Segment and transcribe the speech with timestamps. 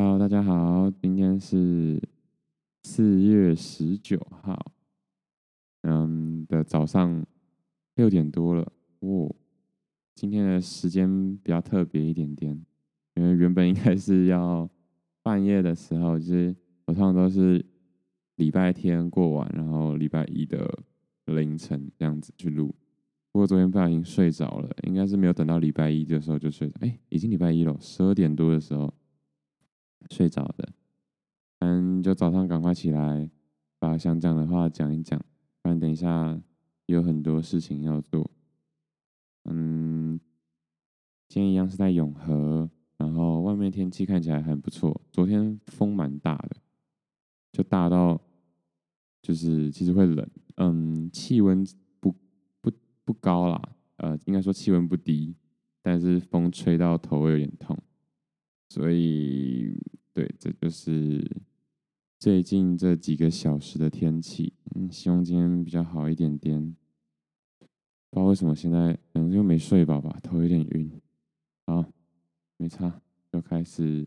[0.00, 2.00] Hello，大家好，今天是
[2.84, 4.56] 四月十九号，
[5.82, 7.26] 嗯的早上
[7.96, 8.62] 六点多了。
[9.00, 9.34] 哦，
[10.14, 12.64] 今天的时间比较特别一点点，
[13.16, 14.70] 因为原本应该是要
[15.20, 16.54] 半夜的时候，就是
[16.86, 17.66] 我通常都是
[18.36, 20.78] 礼拜天过完，然后礼拜一的
[21.24, 22.72] 凌晨这样子去录。
[23.32, 26.76] 不过昨天不小心睡着了，应该是没有等到礼拜一的时候就睡着。
[26.82, 28.94] 哎，已经礼拜一了，十二点多的时候
[30.10, 30.68] 睡着的。
[31.60, 33.30] 嗯，就早上赶快起来，
[33.78, 35.18] 把想讲的话讲一讲，
[35.62, 36.40] 不然等一下
[36.86, 38.30] 有很多事情要做。
[39.44, 40.20] 嗯，
[41.28, 45.00] 今天一样是在永和，然后外面天气看起来很不错。
[45.10, 46.56] 昨天风蛮大的，
[47.52, 48.20] 就大到
[49.22, 50.28] 就是其实会冷。
[50.56, 51.66] 嗯，气温。
[53.04, 53.58] 不高啦，
[53.96, 55.34] 呃，应该说气温不低，
[55.80, 57.74] 但是风吹到头会有点痛，
[58.68, 59.74] 所以
[60.12, 61.24] 对，这就是
[62.18, 64.52] 最近这几个小时的天气。
[64.74, 66.76] 嗯，希望今天比较好一点点。
[68.10, 70.90] 不知道为什么现在可能又没睡饱吧，头有点晕。
[71.66, 71.84] 好，
[72.56, 73.02] 没差，
[73.32, 74.06] 就开始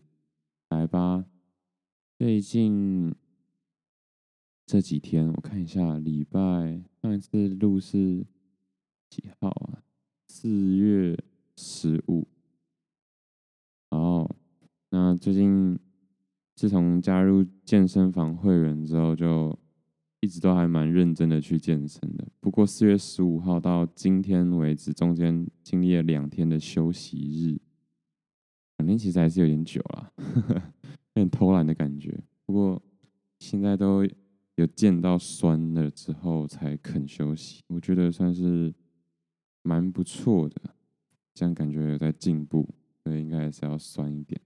[0.70, 1.26] 来吧。
[2.18, 3.14] 最近
[4.66, 8.26] 这几天我看一下，礼拜上一次录是。
[9.10, 9.84] 几号啊？
[10.30, 11.22] 四月
[11.58, 12.26] 十五。
[13.90, 14.34] 然后，
[14.92, 15.78] 那最近
[16.56, 19.58] 自从加入健身房会员之后，就
[20.20, 22.28] 一直都还蛮认真的去健身的。
[22.40, 27.60] 不过四月十五号到今天为止，中间经历了两天的休息日，
[28.78, 30.14] 两天其实还是有点久了，
[31.16, 32.16] 有点偷懒的感觉。
[32.46, 32.80] 不过
[33.40, 34.06] 现在都
[34.56, 38.72] 有健到酸了之后才肯休息，我觉得算是。
[39.64, 40.74] 蛮不错的，
[41.36, 42.68] 这样感觉有在进步，
[43.04, 44.42] 所以应该还是要酸一点。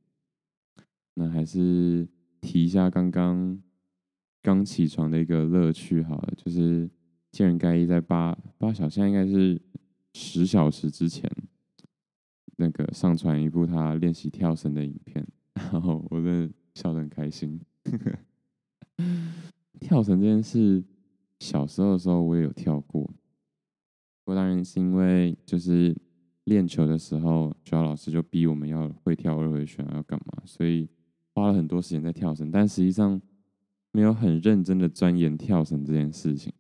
[1.16, 2.08] 那还是
[2.40, 3.62] 提一下刚刚
[4.42, 6.90] 刚起床的一个乐趣好了，就是
[7.32, 9.60] 见人盖伊在八八小时，现在应该是
[10.14, 11.30] 十小时之前，
[12.58, 17.60] 那个上传一部他练习跳绳的影片，然后我真的笑得很开心。
[19.80, 20.84] 跳绳这件事，
[21.40, 23.04] 小时候的时候我也有跳过。
[24.24, 25.96] 不过当然是因为就是
[26.46, 30.90] 练球的时候，学校老师就逼我们要会跳二回旋，要干嘛，所以
[31.36, 33.22] 花了很多时间在跳绳，但实际上
[33.92, 36.52] 没有很认真的钻研跳绳这件事情。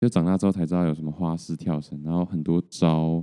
[0.00, 3.22] 就长大之后才知道有什么花式跳绳，然后很多招，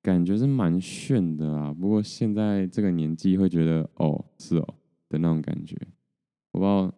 [0.00, 1.74] 感觉是蛮炫的啦。
[1.74, 4.74] 不过现在这个年纪会觉得哦，是哦
[5.08, 5.76] 的那种感觉。
[6.52, 6.94] 我不知道，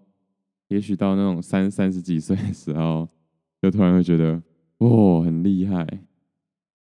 [0.68, 3.08] 也许到那种三三十几岁的时候，
[3.60, 4.40] 就突然会觉得。
[4.78, 5.86] 哦，很厉害！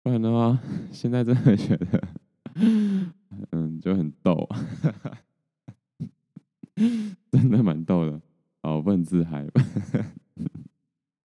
[0.04, 0.60] 不然的话，
[0.92, 2.08] 现在真的觉得，
[3.50, 4.48] 嗯，就很逗，
[7.32, 8.22] 真的蛮逗的。
[8.62, 9.64] 好，我不能自嗨吧。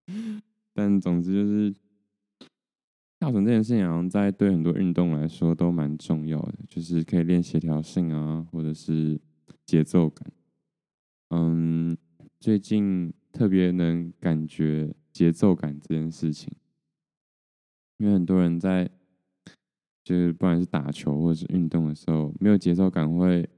[0.74, 1.74] 但总之就是，
[3.18, 9.20] 跳绳这件事情，好像在对很多运动来说都蛮重要的，就是可以练协调性啊，或者是
[9.64, 10.30] 节奏感。
[11.30, 11.96] 嗯，
[12.38, 14.94] 最近特别能感觉。
[15.16, 16.52] 节奏感这件事情，
[17.96, 18.86] 因为很多人在
[20.04, 23.48] 就是不管是打球或者是运动的时候，没有节奏感会，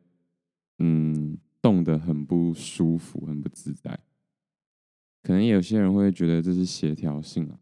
[0.79, 1.37] 嗯，
[1.69, 3.99] 动得很不舒服，很不自在。
[5.23, 7.59] 可能有些人会觉得这是协调性啊，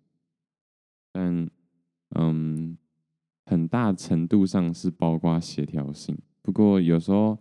[1.12, 1.50] 但
[2.10, 2.78] 嗯，
[3.46, 6.16] 很大程度上是包括协调性。
[6.40, 7.36] 不过有时候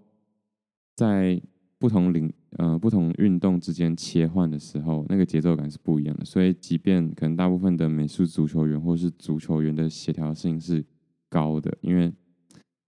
[0.95, 1.39] 在
[1.77, 6.25] 不同领呃不同运动之间切换的时候，那个节奏感是不一样的。
[6.25, 10.83] 所以，即便可能大部分的美术足球员或是足球员的协调性是
[11.29, 12.11] 高的，因为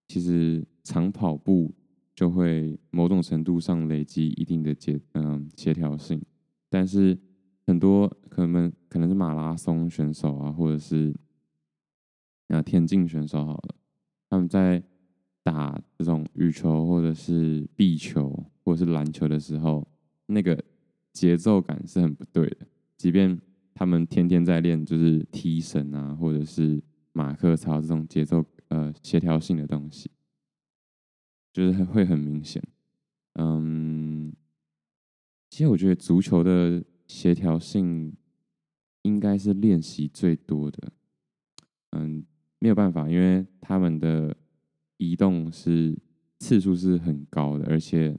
[0.07, 1.71] 其实长跑步
[2.17, 6.21] 就会某种程度上累积一定的节嗯协调性。
[6.69, 7.17] 但是
[7.65, 11.15] 很多可能可能是马拉松选手啊，或者是
[12.49, 13.75] 啊田径选手好了，
[14.29, 14.83] 他们在
[15.43, 18.43] 打这种羽球或者是壁球。
[18.67, 19.87] 或者是篮球的时候，
[20.25, 20.61] 那个
[21.13, 22.67] 节奏感是很不对的。
[22.97, 23.39] 即便
[23.73, 26.83] 他们天天在练，就是踢绳啊，或者是
[27.13, 30.11] 马克操这种节奏呃协调性的东西，
[31.57, 32.61] 就是会很明显。
[33.33, 34.31] 嗯，
[35.49, 38.15] 其实我觉得足球的协调性
[39.01, 40.93] 应该是练习最多的。
[41.93, 42.23] 嗯，
[42.59, 44.37] 没有办法，因为他们的
[44.97, 45.97] 移动是
[46.37, 48.15] 次数是很高的，而且。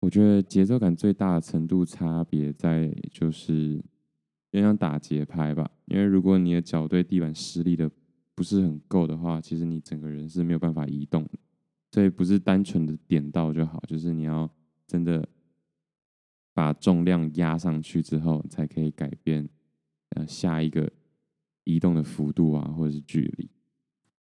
[0.00, 3.80] 我觉得节奏感最大的程度差别在就是，
[4.50, 5.70] 就像打节拍吧。
[5.84, 7.88] 因为如果你的脚对地板施力的
[8.34, 11.38] 不是很够的话，其实你整个人是没有办法移动的。
[11.92, 14.50] 所以不是单纯的点到就好，就是你要
[14.86, 15.28] 真的
[16.54, 19.46] 把重量压上去之后，才可以改变
[20.16, 20.90] 呃下一个
[21.64, 23.50] 移动的幅度啊，或者是距离。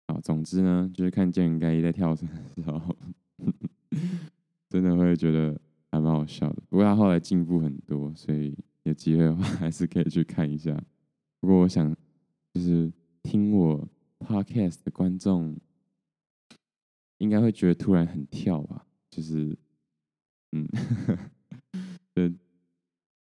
[0.09, 2.97] 好，总之呢，就是看见人盖伊在跳绳的时候，
[4.69, 5.57] 真的会觉得
[5.93, 6.61] 还蛮好笑的。
[6.69, 10.77] 不过他后来进步很多，所以有机会的话 还是可以去看一下。
[11.39, 11.97] 不过我想，
[12.53, 12.93] 就是
[13.23, 13.89] 听我
[14.19, 15.57] podcast 的观众。
[17.23, 19.57] 应该会觉得突然很跳吧，就是，
[20.51, 20.67] 嗯，
[22.15, 22.29] 呃，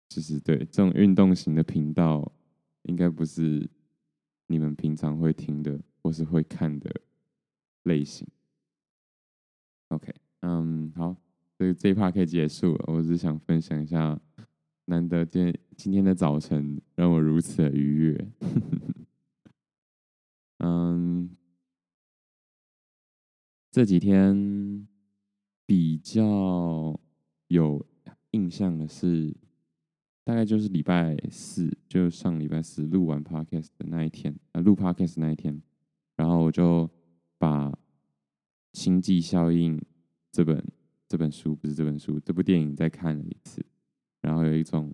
[0.10, 2.30] 就是对这种运动型的频道，
[2.84, 3.70] 应该不是
[4.48, 6.94] 你们平常会听的或是会看的
[7.84, 8.28] 类型。
[9.88, 11.16] OK，嗯，好，
[11.58, 12.84] 所以这一 part 可以结束了。
[12.88, 14.20] 我只是想分享一下，
[14.88, 18.28] 难得今天今天的早晨让我如此的愉悦。
[20.60, 21.30] 嗯。
[23.76, 24.88] 这几天
[25.66, 26.98] 比较
[27.50, 27.86] 有
[28.32, 29.36] 印象的是，
[30.24, 35.62] 大概就是礼拜四，就上礼拜四录完 podcast 的那一天，啊，录 podcast 那一天，
[36.16, 36.90] 然后我就
[37.38, 37.70] 把
[38.72, 39.78] 《星际效应》
[40.32, 40.66] 这本
[41.10, 43.62] 这本书，不是这本书，这部电影再看了一次，
[44.22, 44.90] 然后有一种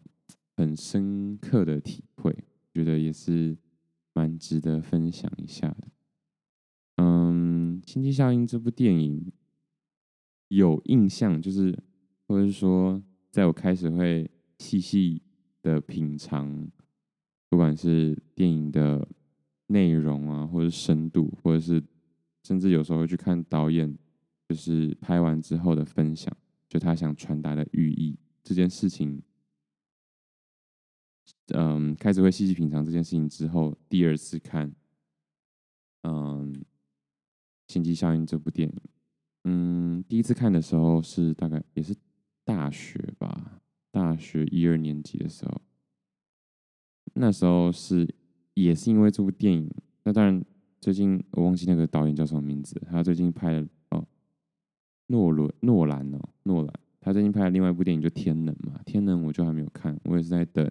[0.58, 2.36] 很深刻的体会，
[2.74, 3.56] 觉得也是
[4.14, 5.88] 蛮值得分享一下的。
[7.04, 9.32] 嗯，《星际效应》这部电影
[10.50, 11.76] 有印象，就是
[12.28, 13.02] 或者是说，
[13.32, 15.20] 在我开始会细细
[15.64, 16.70] 的品尝，
[17.50, 19.08] 不管是电影的
[19.66, 21.84] 内容啊，或者深度，或者是
[22.44, 23.98] 甚至有时候会去看导演，
[24.48, 26.32] 就是拍完之后的分享，
[26.70, 29.20] 就他想传达的寓意这件事情，
[31.56, 34.72] 嗯，开始会细细品尝这件事情之后，第二次看，
[36.04, 36.54] 嗯。
[37.72, 38.76] 《星际效应》这部电影，
[39.46, 41.96] 嗯，第一次看的时候是大概也是
[42.44, 45.62] 大学吧，大学一二年级的时候。
[47.14, 48.08] 那时候是
[48.54, 49.70] 也是因为这部电影，
[50.04, 50.44] 那当然
[50.80, 54.06] 最近我忘记那个导演叫什么名字，他最近拍了哦，
[55.08, 60.70] 诺伦诺兰哦，诺兰，他最近拍了另外一部电影就《天能》嘛，《天能》我就还没有看，我也是在等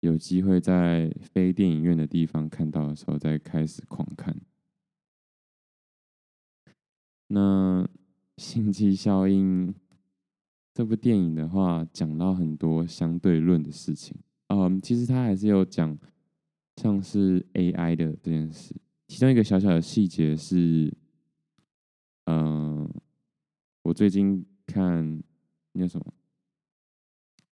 [0.00, 4.36] 有机会在非电影院的地方看到的时候再开始狂看。
[7.32, 7.84] 那
[8.36, 9.68] 《星际效应》
[10.74, 14.16] 这部电影的话，讲到很多相对论的事情。
[14.48, 15.96] 嗯，其实它还是有讲
[16.76, 18.74] 像是 AI 的这件事。
[19.06, 20.92] 其中一个小小的细节是，
[22.24, 22.88] 嗯，
[23.82, 25.22] 我最近看
[25.72, 26.12] 那什么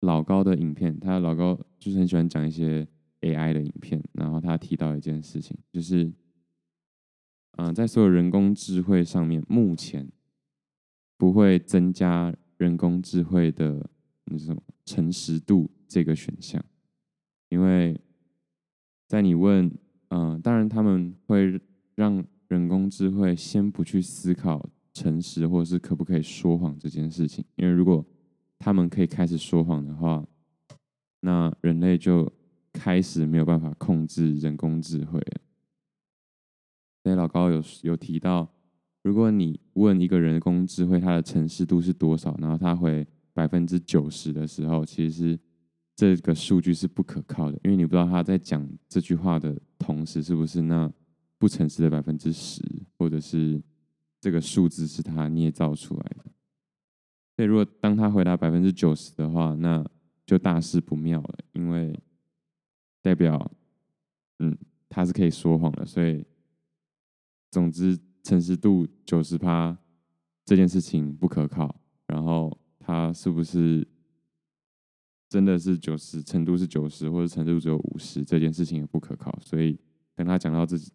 [0.01, 2.85] 老高的影片，他老高就是很喜欢讲一些
[3.21, 6.11] AI 的影片，然后他提到一件事情，就是。
[7.57, 10.07] 嗯、在所有人工智慧上面，目前
[11.17, 13.89] 不会增加人工智慧的
[14.25, 16.63] 那什么诚实度这个选项，
[17.49, 17.99] 因为
[19.07, 19.71] 在你问，
[20.09, 21.59] 嗯、当然他们会
[21.95, 28.05] 让人工智慧先不去思考诚实或是可不可以说谎这件事情，因为如果
[28.57, 30.25] 他们可以开始说谎的话，
[31.19, 32.31] 那人类就
[32.73, 35.40] 开始没有办法控制人工智慧了。
[37.03, 38.47] 所以老高有有提到，
[39.01, 45.39] 如果你问一个人工智慧它的诚实度是多少，然后他回百分之九十的时候，其实
[45.95, 50.91] 这个数据是不可靠的，因为你不知道他在讲这句话的同时是不是那
[51.39, 52.61] 不诚实的百分之十，
[52.99, 53.59] 或者是
[54.19, 56.25] 这个数字是他捏造出来的。
[57.35, 59.83] 所以如果当他回答百分之九十的话，那
[60.23, 61.99] 就大事不妙了，因为
[63.01, 63.51] 代表
[64.37, 64.55] 嗯
[64.87, 66.23] 他是可以说谎的，所以。
[67.51, 69.77] 总之，诚实度九十趴
[70.45, 71.79] 这件事情不可靠。
[72.07, 73.87] 然后，他是不是
[75.29, 79.37] 真的是九十程度是九十，或者程度只有五十，这件事情也不可靠。
[79.41, 79.77] 所以，
[80.15, 80.91] 跟他讲到自己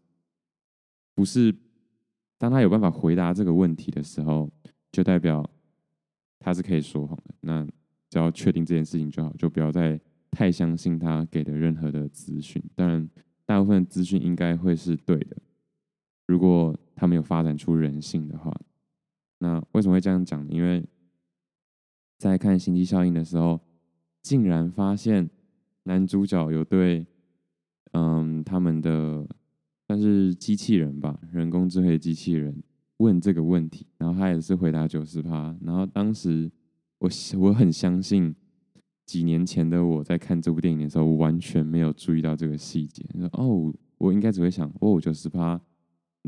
[1.15, 1.55] 不是
[2.39, 4.51] 当他有办法回答这个问题的时候，
[4.93, 5.49] 就代表
[6.39, 7.35] 他是可以说谎的。
[7.41, 7.67] 那
[8.09, 12.63] 只要确定这件事情就好，就不要再太相信他给的任何的资讯。
[12.75, 13.09] 当然，
[13.45, 15.37] 大部分资讯应该会是对的。
[16.27, 18.53] 如果他没有发展出人性的话，
[19.39, 20.53] 那为什么会这样讲呢？
[20.53, 20.85] 因为
[22.19, 23.61] 在看《星际效应》的时候，
[24.23, 25.29] 竟然发现
[25.85, 27.07] 男主角有对，
[27.93, 29.27] 嗯，他们的
[29.87, 32.63] 算是机器人吧，人工智慧机器人
[32.97, 35.55] 问这个问题，然后他也是回答九十趴。
[35.63, 36.51] 然后当时
[36.99, 38.35] 我我很相信，
[39.05, 43.05] 几年前的我在看这部电影的时候，我完全没有注意到这个细节。
[43.19, 45.61] 说哦，我应该只会想哦，九十趴。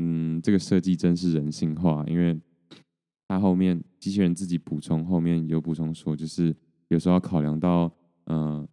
[0.01, 2.39] 嗯，这个设计真是人性化，因为
[3.27, 6.55] 他后面机器人自己补充，后面有补充说，就是
[6.87, 8.65] 有时候要考量到呃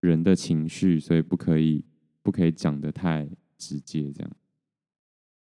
[0.00, 1.84] 人的情绪，所以不可以
[2.22, 3.28] 不可以讲的太
[3.58, 4.30] 直接这样。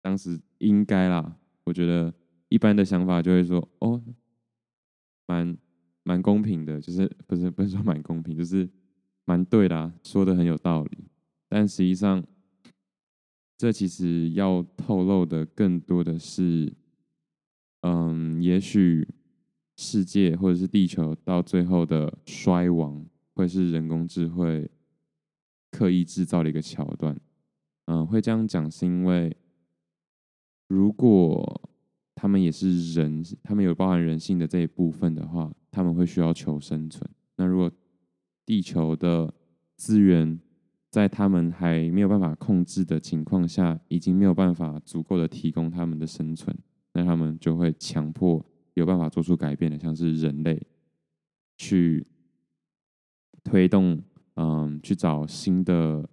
[0.01, 2.12] 当时应该啦，我觉得
[2.50, 4.01] 一般的想法就会说，哦，
[5.27, 5.55] 蛮
[6.01, 8.67] 蛮公平的，就是不是不是说蛮公平，就是
[9.24, 11.05] 蛮对的，说的很有道理。
[11.47, 12.24] 但实际上，
[13.57, 16.74] 这其实要透露的更多的是。
[17.88, 19.07] 嗯，也许
[19.77, 24.67] 世界或者是地球到最后的衰亡，会是人工智慧
[25.69, 27.15] 刻意制造的一个桥段。
[27.85, 29.38] 嗯，会这样讲是因为，
[30.67, 31.69] 如果
[32.15, 37.07] 他们也是人，他们有包含人性的这一部分的话，他们会需要求生存。
[37.35, 37.71] 那如果
[38.47, 39.31] 地球的
[39.75, 40.39] 资源
[40.95, 46.57] 在他们还没有办法控制的情况下，已经没有办法足够的提供他们的生存。
[46.93, 48.41] 那他们就会强迫
[48.75, 50.57] 有办法做出改变的，像是人类
[51.57, 52.07] 去
[53.43, 54.01] 推动，
[54.35, 56.09] 嗯，去找新的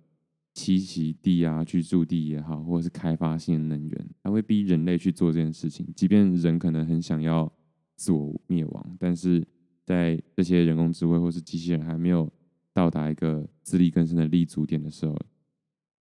[0.53, 5.87] 栖息地啊、居住地也好，或者是开发新的能源，他会逼人类去做这件事情。
[5.95, 7.49] 即便人可能很想要
[7.95, 9.47] 自我灭亡，但是
[9.85, 12.29] 在这些人工智慧或是机器人还没有
[12.73, 15.17] 到达一个自力更生的立足点的时候，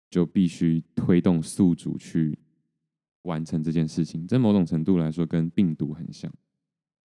[0.09, 2.38] 就必须推动宿主去。
[3.24, 6.31] 完成这件事情，在某种程度来说，跟病毒很像，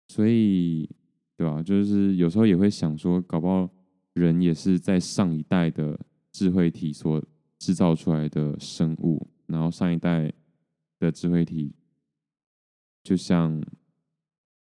[0.08, 0.90] 所以，
[1.36, 1.62] 对吧？
[1.62, 3.70] 就是有时候也会想说，搞不好
[4.14, 6.00] 人也是在上一代的
[6.32, 7.22] 智慧体所
[7.60, 10.32] 制造出来的生物，然后上一代
[10.98, 11.76] 的智慧体，
[13.04, 13.62] 就像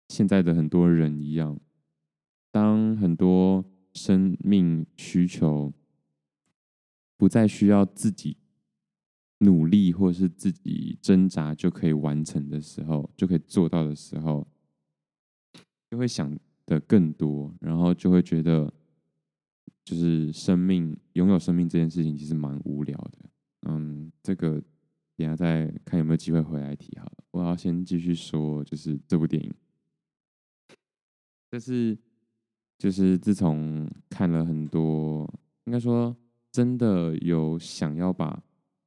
[0.10, 1.58] 现在的很多人一样，
[2.52, 3.64] 当很多
[3.94, 5.74] 生命需求
[7.18, 8.38] 不再需要自己。
[9.44, 14.48] 努力或是自己挣扎就可以完成的时候，就可以做到的时候，
[15.90, 18.72] 就会想的更多，然后就会觉得，
[19.84, 23.18] 就是生命拥有生命这件事情其实蛮无聊的。
[23.64, 24.62] 嗯，这个
[25.16, 27.24] 等下再看有没有机会回来提好了。
[27.32, 29.52] 我要先继续说，就是这部电影，
[31.50, 31.98] 这是
[32.82, 35.32] 就是自从看了很多，
[35.66, 36.16] 应该说
[36.52, 38.42] 真的有想要把。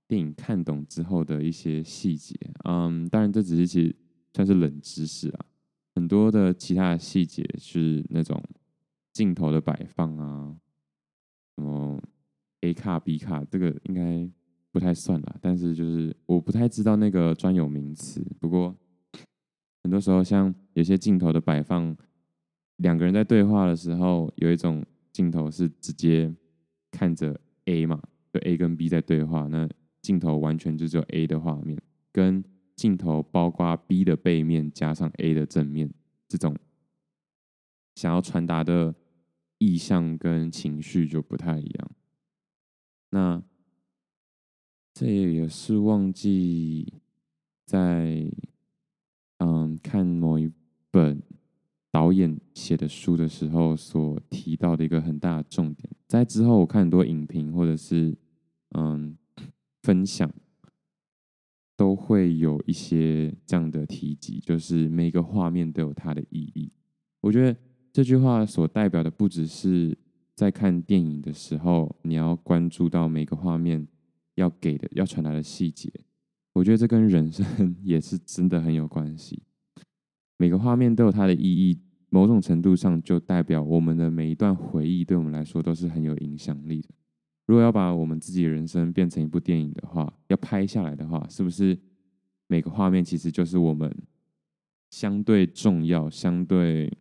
[0.06, 3.96] 电影看懂之后的一些细节，嗯，当然这只是其实
[4.34, 5.46] 算是冷知识啊。
[5.94, 8.40] 很多的其他的细节是那种
[9.14, 10.54] 镜头的摆放啊，
[11.56, 11.98] 什么
[12.60, 14.28] A 卡 B 卡，这个应该
[14.70, 15.36] 不太算啦。
[15.40, 18.22] 但是就是我不太知道那个专有名词。
[18.38, 18.76] 不过
[19.82, 21.96] 很多时候像有些镜头的摆放，
[22.76, 26.34] 两个人在对话的时候，有一种镜头是直接
[26.90, 28.02] 看着 A 嘛，
[28.32, 29.68] 就 A 跟 B 在对话，那。
[30.04, 31.80] 镜头完全就只有 A 的画面，
[32.12, 32.44] 跟
[32.76, 35.90] 镜头包括 B 的背面加上 A 的正面，
[36.28, 36.54] 这种
[37.94, 38.94] 想要传达的
[39.56, 41.90] 意象跟情绪就不太一样。
[43.12, 43.42] 那
[44.92, 46.92] 这也是忘记
[47.64, 48.30] 在
[49.38, 50.52] 嗯看某一
[50.90, 51.22] 本
[51.94, 55.88] 导演写的书的时候所提到的一个很大的重点。
[56.08, 58.16] 在之后我看很多影评或者是
[58.76, 59.16] 嗯。
[59.84, 60.32] 分享
[61.76, 66.72] 都会有一些这样的提及，就是每个画面都有它的意义。
[67.20, 67.54] 我觉得
[67.92, 69.94] 这句话所代表的不只是
[70.34, 73.86] 在看电影的时候，你要关注到每个画面
[74.36, 75.92] 要给的、要传达的细节。
[76.54, 79.42] 我觉得这跟人生 也是真的很有关系。
[80.38, 81.78] 每个画面都有它的意义，
[82.14, 86.90] 某种程度上就代表我们的每一段回忆，对我们来说都是很有影响力的。
[87.44, 91.76] 如果要把我们自己的人生变成一部电影的话，要拍下来的话，是不是
[92.46, 93.92] 每个画面其实就是我们
[94.90, 96.96] 相对重要、相对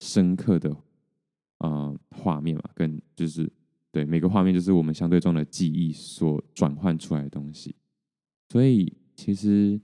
[0.00, 0.76] 深刻的
[1.58, 2.64] 啊画面嘛？
[2.74, 3.48] 跟就是
[3.92, 7.76] 对每个画面就是我们相对重的记忆所转换出来的东西。
[8.48, 9.80] 所以其实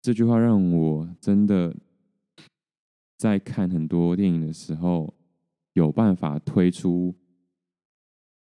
[0.00, 1.74] 这句话让我真的
[3.22, 5.14] 在看很多电影的时候
[5.74, 7.14] 有办法推出。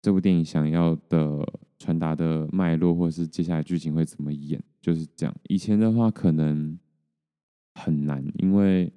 [0.01, 1.47] 这部电影想要的
[1.77, 5.35] 传达的脉络，或是接下来剧情会怎么演，就是这样。
[5.47, 6.75] 以前的话可能
[7.75, 8.91] 很难，因为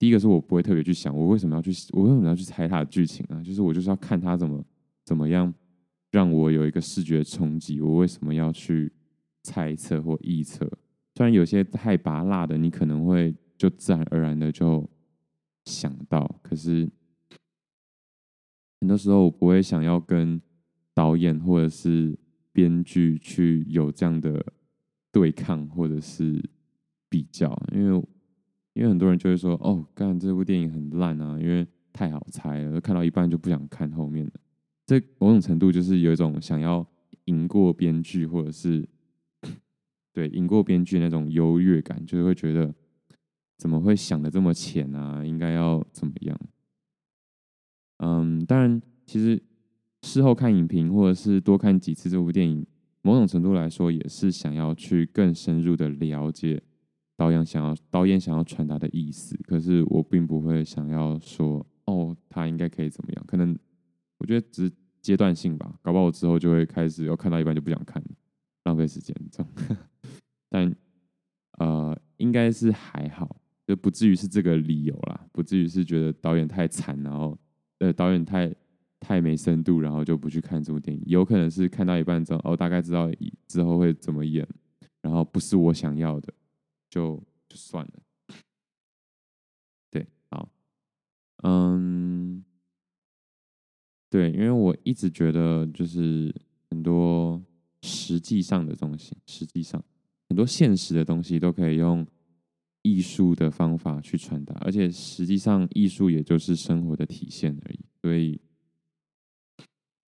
[0.00, 3.40] 第一个是我不会特别去想，我为什么要去，我为什么要去猜它的剧情啊？
[3.44, 4.60] 就是我就是要看它怎么
[5.04, 5.54] 怎么样
[6.10, 7.80] 让我有一个视觉冲击。
[7.80, 8.92] 我为什么要去
[9.44, 10.68] 猜测或臆测？
[11.14, 14.84] 虽然有些太拔辣的，你可能会就自然而然的就
[15.64, 16.90] 想到，可是。
[18.80, 20.38] 很多时候我不会想要跟
[20.92, 22.14] 导演或者是
[22.52, 24.44] 编剧去有这样的
[25.10, 26.38] 对抗或者是
[27.08, 27.96] 比较，因为
[28.74, 34.32] 因为很多人就会说，哦，干这部电影很烂啊，因为太好猜了，看到一半就不想看后面了。
[34.84, 36.86] 这某种程度就是有一种想要
[37.24, 38.86] 赢过编剧，或者是
[40.12, 42.74] 对赢过编剧那种优越感，就是会觉得
[43.56, 45.24] 怎么会想的这么浅啊？
[45.24, 46.38] 应该要怎么样？
[47.98, 49.40] 嗯，当然，其实
[50.02, 52.66] 事后看影评，或者是多看几次这部电影，
[53.02, 56.62] 某种程度来说，也是想要去更深入的了解
[57.16, 59.36] 导演想要导演想要传达的意思。
[59.44, 63.24] 可是我并不会想要说，哦，他应该可以怎么样？
[63.26, 63.56] 可能
[64.18, 68.02] 我觉得只是阶段性吧，搞不好我之后就会开始，要看到一半就不想看，
[68.64, 69.78] 浪费时间这样。
[70.50, 70.76] 但
[71.58, 77.38] 呃，应该是还好，就不至于是这个理由啦，不至于是觉得导演太惨，然后。
[77.78, 78.54] 呃，导演太
[79.00, 81.02] 太没深度，然后就不去看这部电影。
[81.06, 83.10] 有可能是看到一半之后，哦，大概知道
[83.48, 84.46] 之后会怎么演，
[85.02, 86.32] 然后不是我想要的，
[86.88, 87.92] 就就算了。
[89.90, 90.48] 对，好，
[91.42, 92.44] 嗯，
[94.08, 96.32] 对，因为我一直觉得，就是
[96.70, 97.42] 很多
[97.82, 99.84] 实际上的东西，实际上
[100.28, 102.06] 很多现实的东西都可以用。
[102.84, 107.80] 艺术的方法去传达，而且实际上艺术也就是生活的体现而已。
[108.02, 108.38] 所以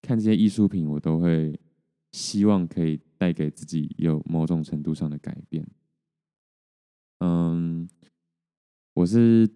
[0.02, 1.58] 看这些艺术品，我都会
[2.12, 5.66] 希望可以带给自己有某种程度上的改变。
[7.20, 7.88] 嗯，
[8.94, 9.50] 我是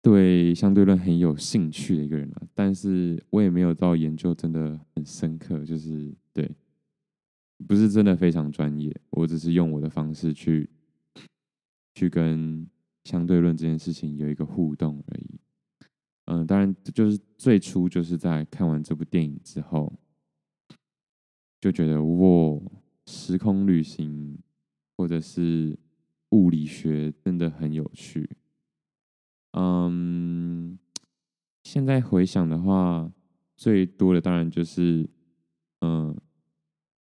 [0.00, 6.50] 对相对论很有兴趣的一个人啊，但是我也没有到研究真的很深刻，就是对，
[7.68, 8.98] 不是真的非常专业。
[9.10, 10.66] 我只是用我的方式去。
[12.00, 12.66] 去跟
[13.04, 15.38] 相对论这件事情有一个互动而已。
[16.24, 19.92] 嗯，当然，就是最初就是在看完这部电影之后，
[21.60, 22.62] 就觉得哇，
[23.06, 24.38] 时空旅行
[24.96, 25.78] 或者是
[26.30, 28.30] 物理学真的很有趣。
[29.52, 30.78] 嗯，
[31.64, 33.12] 现在回想的话，
[33.58, 35.06] 最多的当然就是，
[35.82, 36.16] 嗯，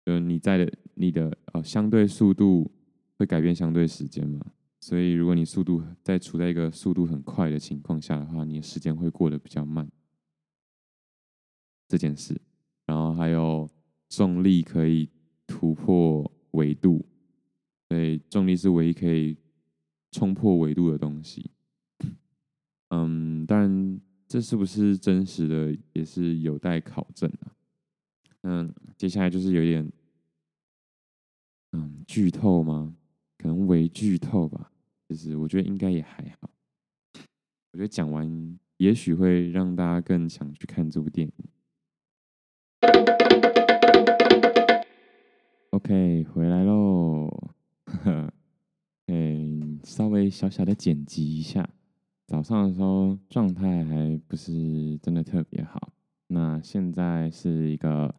[0.06, 2.70] 就你在的你的呃相对速度
[3.16, 4.46] 会改变相对时间嘛。
[4.84, 9.88] 所以，如果你速度在处在一个速度很快的情况下的话，你的时间会过得比较慢。
[11.88, 12.42] 这件事，
[12.88, 13.70] 然后还有
[14.10, 15.08] 重力可以
[15.46, 17.06] 突破维度，
[17.90, 19.38] 所以重力是唯一可以
[20.12, 21.52] 冲破维度的东西。
[22.90, 27.54] 嗯，当然，这是不是真实的也是有待考证啊。
[28.42, 29.92] 嗯，接下来就是有点
[31.74, 32.96] 嗯剧透吗？
[33.38, 34.71] 可能微剧透吧，
[35.12, 36.50] 就是我觉得应该也还好。
[37.74, 41.34] 我觉得讲完，也许会让大家更想去看这部电影。
[45.72, 47.30] OK，回来喽。
[49.08, 51.70] 嗯，稍微小小的剪辑一下。
[52.26, 55.92] 早上的时候状态还不是真的特别好，
[56.28, 58.16] 那现在是一个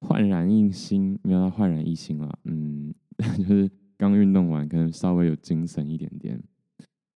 [0.00, 2.36] 焕然一新，没有到焕然一新了。
[2.42, 2.92] 嗯，
[3.38, 3.70] 就是。
[3.98, 6.38] 刚运动完，可能稍微有精神一点点，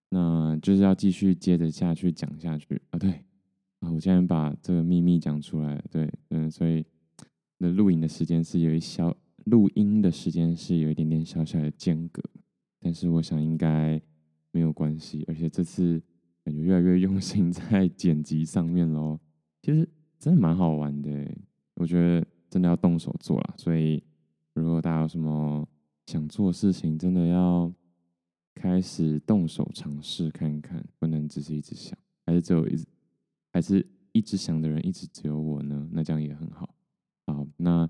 [0.09, 2.99] 那就是要继续接着下去讲下去啊。
[2.99, 3.11] 对
[3.81, 6.85] 啊，我现在把这个秘密讲出来，对，嗯，所以
[7.59, 9.14] 那录影的时间是有一小
[9.45, 12.23] 录音的时间是有一点点小小的间隔，
[12.81, 14.01] 但是我想应该
[14.51, 16.03] 没有关系，而且这次
[16.43, 19.21] 感觉越来越用心 在剪辑上面喽。
[19.61, 19.87] 其实
[20.19, 21.31] 真的蛮好玩的，
[21.75, 24.03] 我觉得真的要动手做了，所以
[24.55, 25.69] 如果大家有什么。
[26.11, 27.73] 想做事情，真的要
[28.53, 31.96] 开始动手尝试看看，不能只是一直想，
[32.27, 32.85] 还是只有一直，
[33.53, 35.88] 还是一直想的人一直只有我呢？
[35.92, 36.68] 那这样也很好。
[37.29, 37.88] 好，那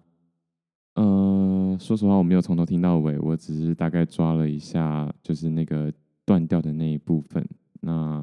[0.97, 5.91] 呃，说实话，我没有从头听到尾，我只是大概抓了一下，就是那个
[6.27, 7.43] 断掉的那一部分。
[7.81, 8.23] 那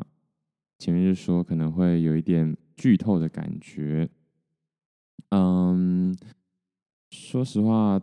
[0.78, 4.08] 前面就说可能会有一点剧透的感觉。
[5.30, 6.16] 嗯，
[7.10, 8.00] 说实话。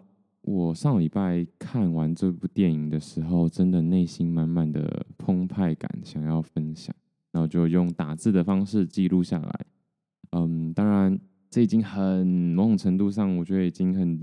[0.46, 6.94] 我上礼拜看完这部电影的时候，真的内心满满的澎湃感，想要分享，
[7.32, 9.66] 然后就用打字的方式记录下来。
[10.32, 14.22] 嗯，当然，这已经很某种程度上，我觉得已经很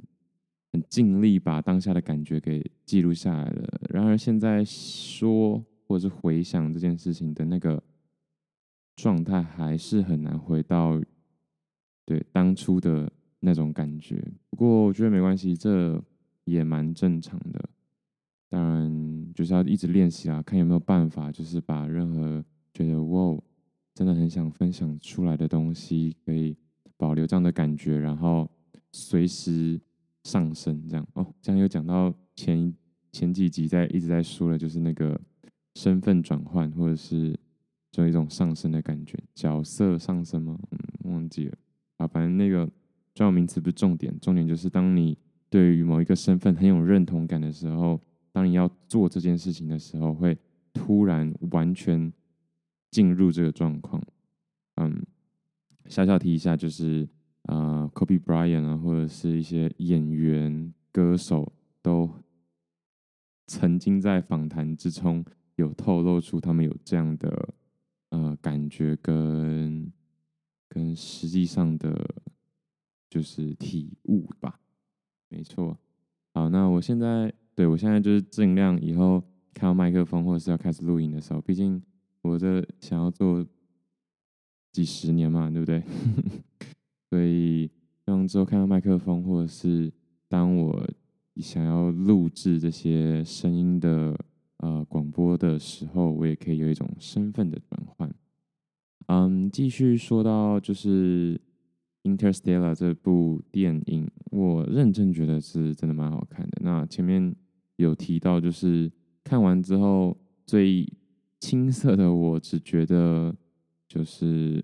[0.71, 3.81] 很尽力把当下的感觉给记录下来了。
[3.89, 7.81] 然而，现在说或者是回想这件事情的那个
[8.95, 11.01] 状态，还是很难回到
[12.05, 14.23] 对当初的那种感觉。
[14.51, 15.99] 不过，我觉得没关系，这。
[16.51, 17.69] 也蛮正常的，
[18.49, 23.37] 当然就是要一直练习啊，看有没有办法，就是把任何觉得哇，
[23.93, 26.55] 真的很想分享出来的东西，可以
[26.97, 28.49] 保留这样的感觉，然后
[28.91, 29.79] 随时
[30.23, 31.33] 上升这样哦。
[31.41, 32.73] 这样又讲到前
[33.11, 35.19] 前几集在一直在说的，就是那个
[35.75, 37.37] 身份转换，或者是
[37.91, 40.59] 就一种上升的感觉，角色上升吗？
[40.71, 41.57] 嗯，忘记了
[41.97, 42.69] 啊，反正那个
[43.13, 45.17] 专有名词不是重点，重点就是当你
[45.51, 47.99] 对于某一个身份很有认同感的时候，
[48.31, 50.37] 当你要做这件事情的时候，会
[50.71, 52.11] 突然完全
[52.89, 54.01] 进入这个状况。
[54.75, 55.05] 嗯，
[55.87, 57.05] 小小提一下，就是
[57.43, 62.09] 啊，呃，Kobe Bryant 啊，或者是一些演员、歌手，都
[63.47, 65.25] 曾经在访谈之中
[65.57, 67.53] 有透露出他们有这样的
[68.11, 69.91] 呃感觉跟
[70.69, 72.09] 跟实际上的
[73.09, 74.60] 就是体悟吧。
[75.31, 75.75] 没错。
[76.33, 79.19] 好，那我现在对我现在就是尽量以后
[79.53, 81.81] 看到麦克风或者是要开始录音的时候，毕竟
[82.21, 83.43] 我这想要做。
[84.73, 85.83] 几十年嘛，对不对？
[87.11, 87.69] 所以，
[88.05, 89.91] 让之后看到麦克风，或者是
[90.29, 90.89] 当我
[91.35, 94.17] 想要录制这些声音的
[94.59, 98.09] 呃广播的时候，我也可以有一种身份的转换。
[99.07, 101.35] 嗯，继续说到就是
[102.03, 106.57] 《Interstellar》这部电影，我认真觉得是真的蛮好看的。
[106.61, 107.35] 那前面
[107.75, 108.91] 有提到，就是
[109.23, 110.87] 看完之后最
[111.39, 113.35] 青涩的我，只觉得。
[113.93, 114.63] 就是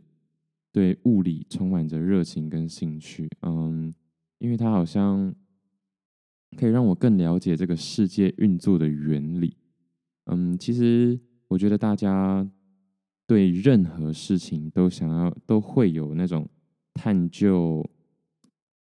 [0.71, 3.93] 对物理充满着热情跟兴趣，嗯，
[4.37, 5.35] 因为它好像
[6.55, 9.57] 可以让我更了解这个世界运作的原理，
[10.27, 11.19] 嗯，其实
[11.49, 12.49] 我觉得大家
[13.27, 16.47] 对任何事情都想要都会有那种
[16.97, 17.87] 探究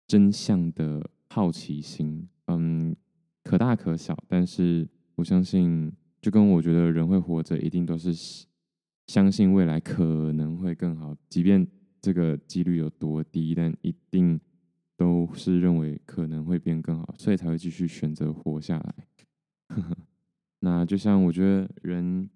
[0.07, 2.95] 真相的好奇心，嗯，
[3.43, 8.47] 可大可小，但是我相信，就跟我觉得人会活着，一定都是。
[9.09, 11.67] 相信未来可能会更好，即便
[12.01, 14.41] 这个几率有多低，但一定
[14.97, 18.95] 都是认为可能会变更好，所以才会继续选择活下来。
[20.61, 22.31] 那就像我觉得人，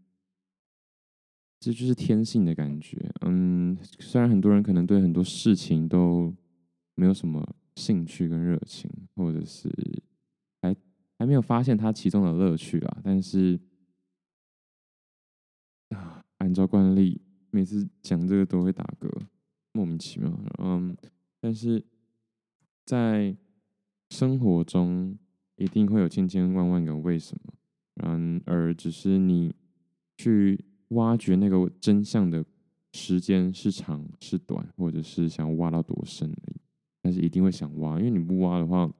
[1.58, 3.10] 这就是天性的感觉。
[3.22, 6.34] 嗯，虽然很多人可能对很多事情都
[6.94, 9.70] 没有什么兴趣跟热情，或者是
[10.62, 10.74] 还
[11.18, 13.58] 还没有发现它其中的乐趣啊，但是。
[16.38, 19.08] 按照惯例，每次讲这个都会打嗝，
[19.72, 20.30] 莫名其妙。
[20.58, 20.94] 嗯，
[21.40, 21.82] 但是
[22.84, 23.34] 在
[24.10, 25.16] 生活中
[25.56, 27.54] 一定会有千千万万个为什么，
[27.94, 29.54] 然而只是你
[30.18, 32.44] 去挖掘那个真相的
[32.92, 36.60] 时间是长是短，或者是想挖到多深而已。
[37.02, 38.90] 但是一定会想挖，因为你不挖的话，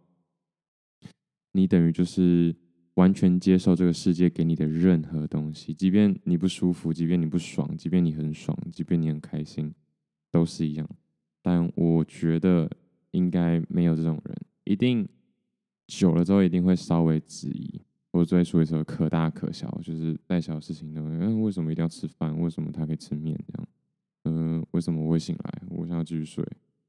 [1.53, 2.55] 你等于就是。
[2.97, 9.71] 完全接受这个世界给你的任何东西，即便你不舒服，即便你不爽，即便你很爽，即便你很开心，
[10.31, 10.89] 都是一样。
[11.43, 12.71] 但我觉得
[13.11, 15.07] 应该没有这种人，一定
[15.87, 17.83] 久了之后一定会稍微质疑，
[18.17, 22.39] 或者再说一说可大可小，就是再小的事情都，嗯，为什么一定要吃饭？
[22.41, 23.39] 为什么他可以吃面？
[23.47, 23.69] 这样，
[24.25, 25.63] 嗯、为什么我会醒来？
[25.69, 26.45] 我想要继续睡，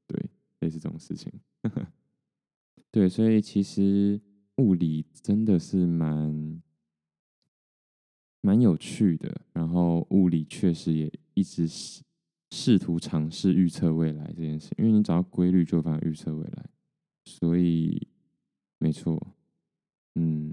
[0.06, 1.32] 对，类似这种事情。
[2.90, 4.20] 对，所以其实。
[4.58, 6.60] 物理真的是蛮
[8.40, 12.02] 蛮有趣的，然后物理确实也一直试
[12.50, 16.66] 试图尝试预测未来这件事，因为你找到规律就有办法预测未来，
[17.24, 18.08] 所以
[18.78, 19.36] 没错，
[20.16, 20.52] 嗯，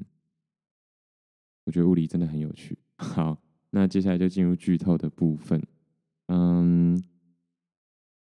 [1.65, 2.77] 我觉得物理真的很有趣。
[2.97, 3.37] 好，
[3.71, 5.61] 那接下来就进入剧透的部分。
[6.27, 7.03] 嗯，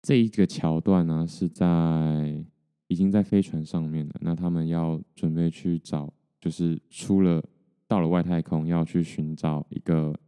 [0.03, 2.45] 这一个桥段呢是在。
[2.91, 6.11] 已经在飞船上面了，那他们要准备去找，
[6.41, 7.47] 就是出了
[7.87, 10.19] 到了外太空，要去寻找一个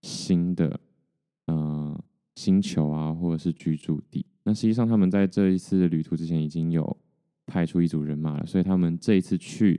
[0.00, 0.80] 新的
[1.48, 2.02] 呃
[2.34, 4.24] 星球啊，或者是居住地。
[4.44, 6.96] 那实际上他们在这一次旅途之前已经有
[7.44, 9.78] 派出一组人马了，所以他们这一次去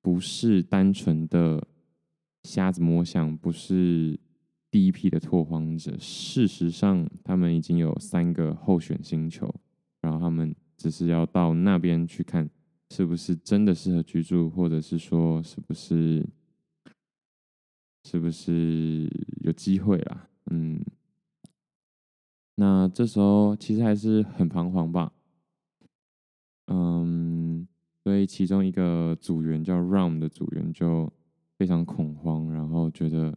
[0.00, 1.62] 不是单纯的
[2.44, 4.18] 瞎子摸象，不是
[4.70, 5.96] 第一批的拓荒者。
[5.98, 9.54] 事实上，他们已经有三个候选星球，
[10.00, 10.54] 然后他们。
[10.80, 12.48] 只是要到那边去看，
[12.88, 16.26] 是不是真的适合居住，或者是说，是不是，
[18.04, 19.06] 是不是
[19.42, 20.26] 有机会啦？
[20.50, 20.82] 嗯，
[22.54, 25.12] 那这时候其实还是很彷徨吧。
[26.68, 27.68] 嗯，
[28.02, 31.12] 所以其中一个组员叫 Ram 的组员就
[31.60, 33.30] 非常恐慌，然后觉得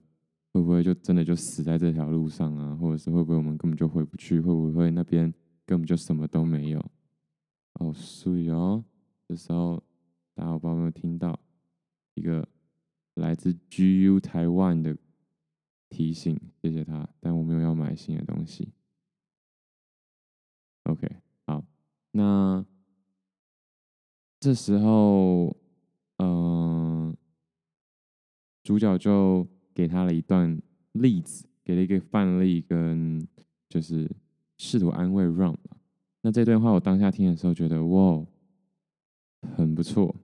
[0.53, 2.73] 会不会就真的就死在这条路上啊？
[2.73, 4.39] 或者是会不会我们根本就回不去？
[4.39, 5.29] 会不会那边
[5.65, 6.79] 根本就什么都没有？
[7.73, 8.81] 哦，所以哦，
[9.27, 9.83] 这时候
[10.33, 11.37] 大家有没有听到
[12.13, 12.47] 一个
[13.15, 14.95] 来自 GU 台湾的
[15.89, 16.39] 提醒？
[16.61, 18.71] 谢谢他，但我没有要买新的东西。
[20.83, 21.13] OK，
[21.45, 21.61] 好，
[22.11, 22.65] 那
[24.39, 25.57] 这时候，
[26.19, 27.13] 嗯、
[28.63, 30.57] 主角就给他了一段
[30.93, 33.27] 例子，给了一个范例，跟
[33.69, 34.09] 就是
[34.57, 35.55] 试图安慰 Ron。
[36.21, 38.25] 那这段话我当下听的时候觉得哇，
[39.57, 40.15] 很不错。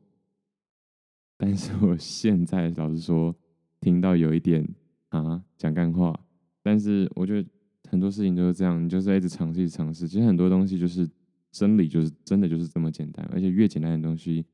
[1.38, 3.36] 但是我现在老实说，
[3.82, 4.68] 听到有一点
[5.10, 6.18] 啊讲干话。
[6.62, 7.50] 但是我觉得
[7.90, 10.08] 很多事情都是这样，你就是一直尝试尝试。
[10.08, 11.10] 其实很多东西就是
[11.52, 13.26] 真理，就是真的就是这么简单。
[13.32, 14.46] 而且越简单的东西，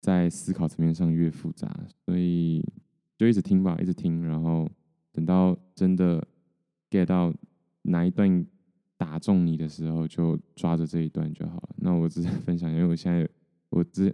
[0.00, 1.78] 在思考层面上越复杂。
[2.06, 2.64] 所以
[3.16, 4.68] 就一直听吧，一直听，然后
[5.12, 6.26] 等到真的
[6.90, 7.34] get 到
[7.82, 8.46] 哪一段。
[9.00, 11.68] 打中你的时候，就抓着这一段就好了。
[11.76, 13.28] 那我只是 分享，因为我现在
[13.68, 14.12] 我之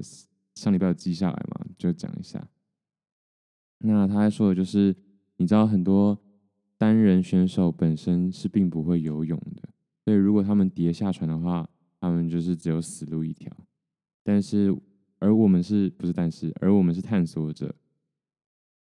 [0.55, 2.47] 上礼拜有记下来嘛，就讲一下。
[3.79, 4.95] 那他还说的就是，
[5.39, 6.19] 你知道很多
[6.77, 9.71] 单人选手本身是并不会游泳的，
[10.05, 11.67] 所以如果他们跌下船的话，
[11.99, 13.51] 他们就是只有死路一条。
[14.23, 14.71] 但是，
[15.25, 16.13] 而我们是不是？
[16.13, 17.75] 但是，而我们是探索者，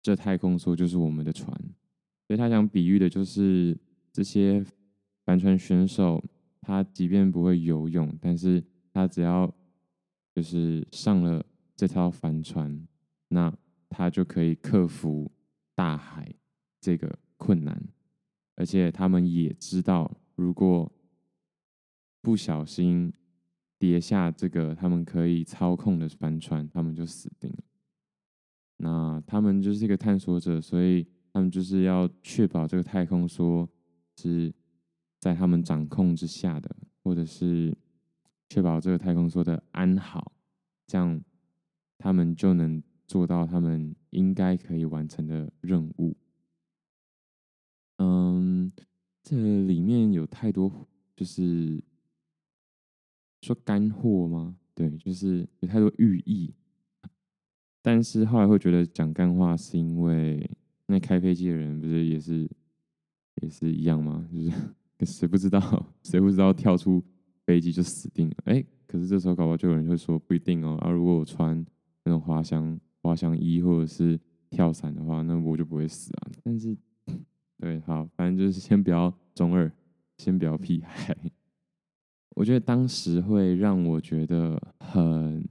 [0.02, 1.56] 这太空梭就是我们的船。
[2.26, 3.78] 所以他想比喻的就是
[4.12, 4.64] 这些。
[5.26, 6.22] 帆船选手，
[6.60, 9.50] 他即便不会游泳，但是他只要
[10.34, 11.42] 就是上了
[11.74, 12.86] 这条帆船，
[13.28, 13.50] 那
[13.88, 15.32] 他就可以克服
[15.74, 16.30] 大海
[16.78, 17.82] 这个困难。
[18.54, 20.92] 而且他们也知道，如果
[22.20, 23.10] 不小心
[23.84, 27.58] 跌下这个他们可以操控的帆船，他们就死定了。
[28.78, 33.68] 那他们就是一个探索者，所以他们就是要确保这个太空梭
[34.16, 34.52] 是。
[35.20, 37.74] 在他们掌控之下的，或者是
[38.50, 40.32] 确保这个太空梭的安好，
[40.86, 41.18] 这样
[41.96, 46.14] 他们就能做到他们应该可以完成的任务。
[47.96, 48.70] 嗯，
[49.22, 51.82] 这里面有太多，就是
[53.44, 54.56] 说干货吗？
[54.74, 56.52] 对，就是有太多寓意。
[57.82, 60.50] 但是后来会觉得讲干话，是因为
[60.86, 62.48] 那开飞机的人不是也是
[63.42, 64.28] 也是一样吗？
[64.32, 64.50] 就是。
[65.04, 65.60] 谁不知道？
[66.04, 67.02] 谁不知道跳出
[67.44, 68.36] 飞机就死定了？
[68.44, 70.78] 哎，可是这时候搞不好就有人会说不一定哦。
[70.80, 71.62] 啊，如果我穿
[72.04, 76.30] 那种滑翔滑翔衣或者是跳伞的话，那我就不会死啊。
[76.42, 76.74] 但是，
[77.58, 79.70] 对，好，反正就是先不要中二，
[80.16, 81.14] 先不要屁孩。
[82.34, 85.48] 我觉得当时会让我觉得很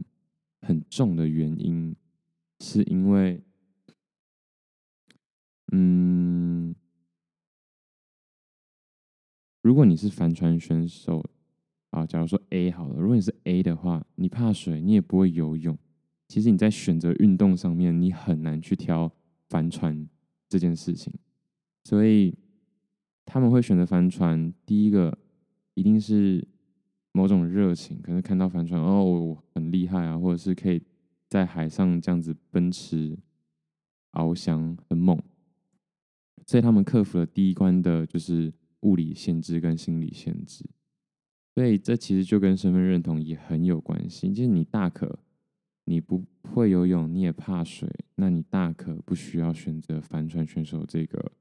[0.62, 1.96] 很重的原因，
[2.60, 3.42] 是因为，
[5.72, 6.76] 嗯。
[9.62, 11.24] 如果你是帆船选手
[11.92, 15.78] 啊，假如说 A 好了，如果你是 A 的话，你怕水，你也不会游泳。
[16.28, 19.10] 其实你在选择运动上面，你很难去挑
[19.48, 20.06] 帆船
[20.50, 21.14] 这件事情。
[21.86, 22.38] 所以
[23.24, 25.18] 他们会选择帆船，第一个
[25.76, 26.46] 一定是
[27.14, 30.84] 某种热情，可能看到帆船哦，我很厉害啊，或者是可以
[31.30, 33.18] 在海上这样子奔驰、
[34.12, 35.18] 翱翔，很猛。
[36.46, 38.52] 所以他们克服了第一关的，就是。
[38.84, 40.66] 物理限制跟心理限制，
[41.56, 44.28] 所以这其实就跟身份认同也很有关系。
[44.34, 45.20] 就是你大可
[45.86, 46.22] 你不
[46.54, 51.32] 会游泳，你也怕水，那你大可不需要选择帆船选手这个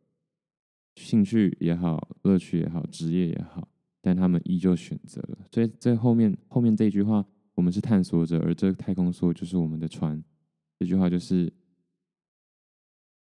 [0.95, 3.67] 兴趣也好、乐趣也好、职业也好，
[4.03, 5.39] 但他们依旧选择了。
[5.51, 10.23] 所以在后面后面这句话，我们是探索者，而这太空梭就是我们的船。
[10.79, 11.51] 这句话就是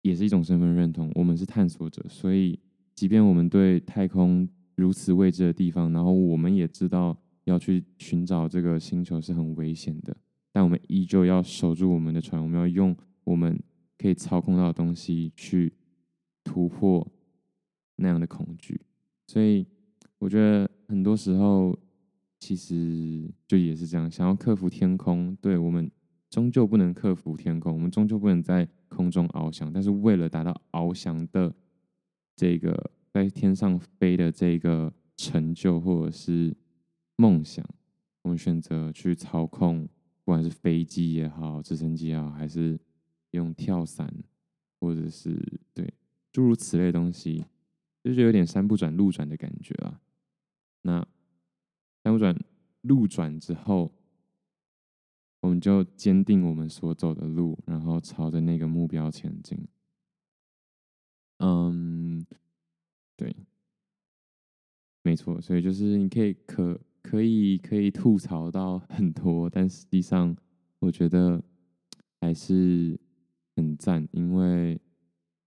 [0.02, 2.56] 也是一种身份认同，我们是探索者，所以。
[2.98, 10.16] 即便我们对太空如此未知的地方，然后我们也知道要去寻找这个星球是很危险的，
[10.50, 13.56] 但我们依旧要守住我们的船，我们要用我们
[13.96, 15.72] 可以操控到的东西去
[16.42, 17.06] 突破
[17.94, 18.80] 那样的恐惧。
[19.28, 19.64] 所以
[20.18, 21.78] 我觉得很多时候
[22.38, 25.90] 其实就也是这样，想要克服天空，对，我们
[26.30, 31.54] 终究不能克服天空，我们终究不能在空中翱翔，但是为了达到翱翔的。
[32.40, 36.56] 这个在天上飞的这个成就或者是
[37.16, 37.68] 梦想，
[38.22, 39.88] 我们选择去操控，
[40.22, 42.78] 不管是飞机也好，直升机也好，还是
[43.32, 44.08] 用跳伞，
[44.78, 45.36] 或者是
[45.74, 45.92] 对
[46.30, 47.44] 诸如此类的东西，
[48.04, 50.00] 就是有点山不转路转的感觉啊。
[50.82, 51.06] 那
[52.04, 52.36] 山不转
[52.82, 53.92] 路转之后，
[55.40, 59.66] 我们就坚定我们所走的路，然后朝着那个目标前进。
[61.38, 62.24] 嗯，
[63.16, 63.34] 对，
[65.02, 70.36] 没错，所以就是你可以可可以可以吐槽到很多，但实际上
[70.80, 71.42] 我觉得
[72.20, 72.98] 还是
[73.54, 74.80] 很赞，因为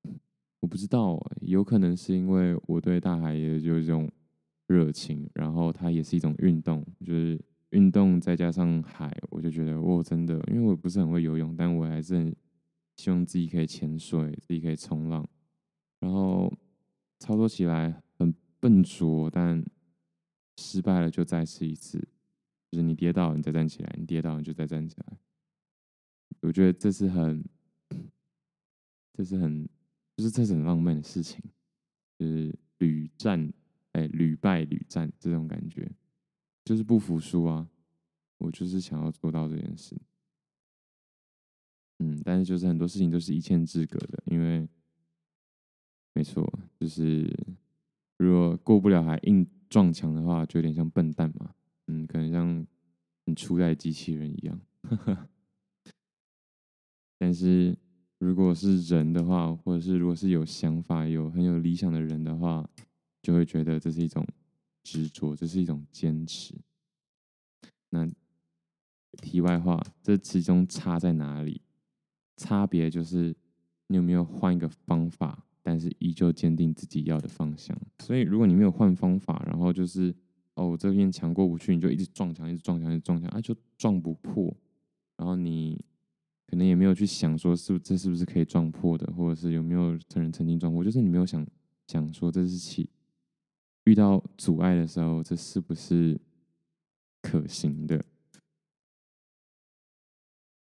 [0.61, 4.09] 我不知道，有可能是因为我对大海也有这种
[4.71, 7.39] 热情，然后它也是一种运动，就是
[7.71, 12.35] 运动再加上海，我就觉得我真的，因为我不是很会游泳，但我还是很
[12.95, 15.27] 希望自己可以潜水，自己可以冲浪，
[15.99, 16.51] 然后
[17.19, 19.63] 操作起来很笨拙，但
[20.57, 21.99] 失败了就再试一次，
[22.69, 25.17] 就是你跌倒你再站起来，你跌倒你就再站起来。
[26.41, 27.43] 我觉得这是很，
[29.13, 29.67] 这是很，
[30.17, 31.41] 就是这是很浪漫的事情，
[32.17, 33.51] 就是屡战，
[33.93, 35.91] 哎，屡败屡战这种感觉，
[36.63, 37.67] 就是不服输啊！
[38.37, 39.95] 我就是想要做到这件事。
[41.99, 44.67] 嗯，但是就是很多事情都是一线之隔的，因为
[46.13, 47.31] 没错，就是
[48.17, 51.53] 如果过不了还硬撞墙的话，就有点像笨蛋嘛。
[51.87, 52.65] 嗯，可能像
[53.25, 54.59] 很初代机器人一样。
[57.19, 57.77] 但是
[58.17, 62.67] 如果是人的话，或者是如果是有想法、有很有理想的人的话，
[63.21, 64.25] 就会觉得这是一种
[64.83, 66.55] 执着，这是一种坚持。
[67.89, 68.09] 那
[69.21, 71.61] 题外话，这其中差在哪里？
[72.37, 73.35] 差别就是
[73.87, 77.77] 你有没有换一个方法，但是依旧坚定自己要的方向。
[77.99, 80.15] 所以，如果你没有换方法，然后就是
[80.55, 84.51] 哦，这面墙过不去，你就一直撞墙，一直撞墙，一直撞墙，啊，就撞不破。
[85.17, 85.79] 然后你
[86.47, 91.45] 可能也没有去想说，是不这是不是可以撞破的，或者是有没有人曾经撞破，就是你没有想
[91.87, 92.89] 想说这是起
[93.85, 96.19] 遇到阻碍的时候，这是不是
[97.21, 98.03] 可行的？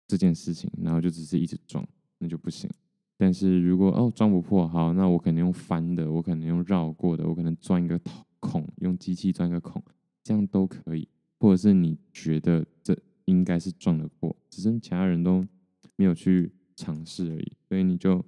[0.07, 1.87] 这件事情，然后就只是一直撞，
[2.18, 2.70] 那就不行。
[3.16, 7.98] 但是如果哦撞不破，好，那我可能用翻的，我可能用绕过的，我可能钻一个
[8.38, 9.83] 孔，用机器钻个孔，
[10.22, 11.09] 这样都可以。
[11.38, 15.46] 或者是你觉得这应该是撞得破，只是其他人都
[15.96, 18.24] 没有去尝试而已，所以你就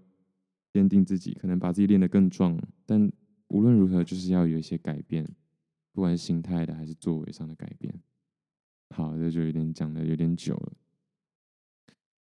[0.73, 2.59] 坚定自己，可能把自己练得更壮。
[2.85, 3.11] 但
[3.49, 5.25] 无论如何，就是要有一些改变，
[5.93, 7.95] 不管是心态的还是作为上的改变。
[8.91, 10.73] 好，这就有点讲的有点久了。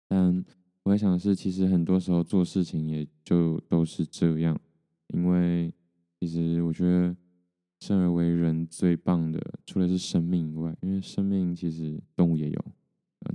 [0.07, 0.45] 但
[0.83, 4.59] 我在想的是，其实很多时候做事情也就都是这样，
[5.07, 5.73] 因为
[6.19, 7.15] 其实我觉得
[7.79, 12.65] 生而为人最棒的，除了是生命以外，因为生命其实动物也有，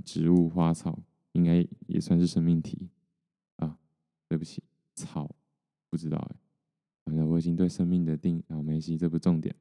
[0.05, 0.97] 植物、花草
[1.33, 2.89] 应该也算是生命体
[3.57, 3.77] 啊。
[4.27, 4.63] 对不起，
[4.95, 5.35] 草
[5.89, 6.35] 不知道哎，
[7.11, 9.53] 反正我已经对生命的定啊梅西，这不重点，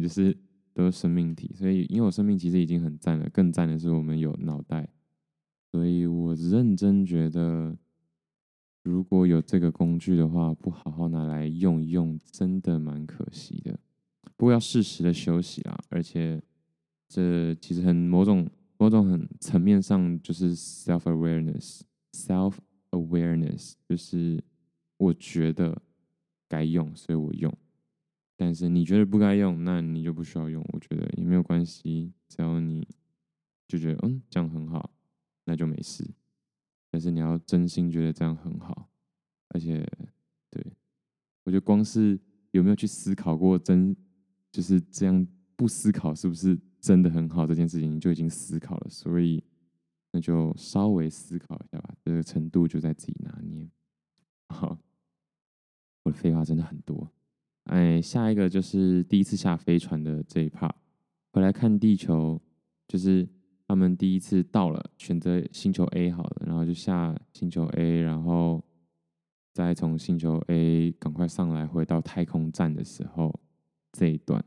[0.00, 0.38] 就是
[0.72, 4.88] 都是生命体，所以因为我生命其实已经很赞了，更赞的是我们有脑袋。
[5.72, 7.76] 所以我认真觉得，
[8.84, 13.76] 如果有这个工具的话，不好好拿来用一用，真的蛮可惜的。
[14.36, 16.40] 不过要适时的休息啊，而且
[17.08, 22.54] 这其实很某种某种很层面上就是 self awareness，self
[22.92, 24.40] awareness 就是
[24.98, 25.82] 我觉得
[26.48, 27.52] 该用，所以我用。
[28.36, 32.86] 但是你觉得不该用，那你就不需要用，我觉得也没有关系，只要你
[33.66, 34.92] 就觉得嗯，这样很好。
[35.48, 36.04] 那就没事，
[36.90, 38.90] 但是你要真心觉得这样很好，
[39.50, 39.78] 而且，
[40.50, 40.60] 对，
[41.44, 42.18] 我觉得光是
[42.50, 43.96] 有没有去思考过真
[44.50, 49.40] 就是这样不思考是不是真的很好这件事情，你就已经思考了，所以
[50.10, 53.70] 那就稍微思考一下吧，这个程度就在自己拿捏。
[54.50, 54.76] 好，
[56.06, 57.10] 我的废话真的很多，
[57.64, 60.70] 哎，下一个就是第一次下飞船的这一 part，
[61.32, 62.40] 回来看地球
[62.88, 63.28] 就是。
[63.68, 68.62] 他们第一次到了，选择星球 A 好了，然后就下星球 A，然后
[69.52, 73.40] 再从星球 A 赶快上来回到太空站的时候，
[73.90, 74.44] 这一段，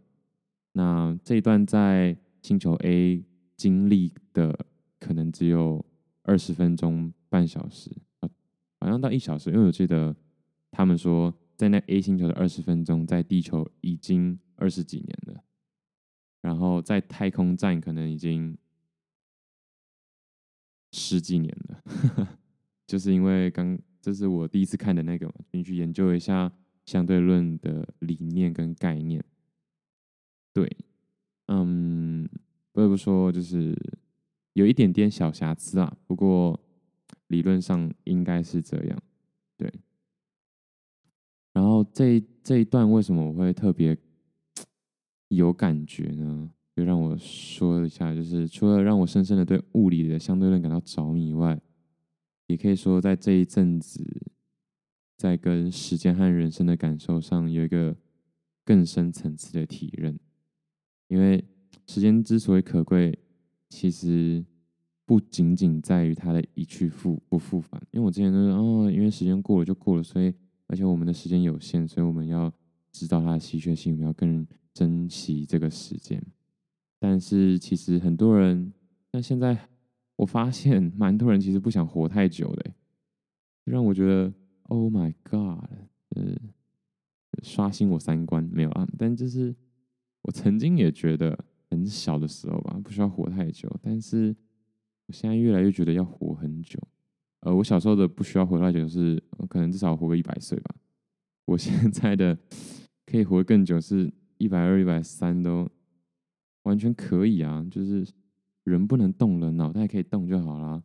[0.72, 3.22] 那这一段在星球 A
[3.58, 4.58] 经历的
[5.02, 5.86] 可能只有
[6.24, 7.92] 二十分钟、半小时，
[8.80, 10.16] 好像到一小时，因为我记得
[10.72, 15.44] 他们说在那 A 星球的二十分钟，在地球已经二十几年了，
[16.40, 18.58] 然后在太空站可能已经。
[20.92, 22.40] 十几年了，
[22.88, 26.52] 就是因为刚这是我第一次看的那个嘛，进去研究一下
[26.84, 29.24] 相对论的理念跟概念。
[30.52, 30.68] 对，
[31.46, 32.28] 嗯，
[32.72, 33.78] 不得不说就是
[34.54, 36.60] 有一点点小瑕疵啊，不过
[37.28, 39.04] 理论上应该是这样。
[41.60, 43.98] 然后这这一段为什么我会特别
[45.28, 46.50] 有感觉呢？
[46.74, 51.60] 就让我说一下，就是除了让我深深的对物理的相对论感到着迷以外，
[52.48, 54.02] 也可以说在这一阵子，
[55.18, 57.94] 在跟时间和人生的感受上有一个
[58.64, 60.18] 更深层次的体认。
[61.10, 61.44] 因为
[61.88, 63.20] 时间之所以可贵，
[63.68, 64.46] 其实
[65.04, 67.86] 不仅仅在于它的一去复不复返。
[67.92, 70.34] 因为我之前都说哦，因为时间过了就过了，所以
[70.70, 72.54] 而且我们的时间有限，所以我们要
[72.92, 76.24] 知道它的稀缺性，我们要更珍惜这个时间。
[77.00, 78.72] 但是其实很多人，
[79.12, 79.58] 那现在
[80.16, 82.72] 我发现蛮多人其实不想活太久的，
[83.64, 84.32] 让我觉得
[84.64, 85.68] Oh my God，
[86.10, 86.38] 呃，
[87.42, 88.88] 刷新我三观没有啊？
[88.98, 89.56] 但就是
[90.22, 94.36] 我曾经也觉得很小的时候吧，不需要活太久，但是
[95.08, 96.80] 我现在越来越觉得要活很久。
[97.42, 100.76] 呃，我小时候的不需要活太久是可能至少活个一百岁吧。
[101.46, 102.38] 我现在的
[103.06, 105.70] 可以活更久，是一百二、一百三都
[106.64, 108.06] 完全可以啊，就是
[108.64, 110.84] 人不能动了，脑袋可以动就好啦。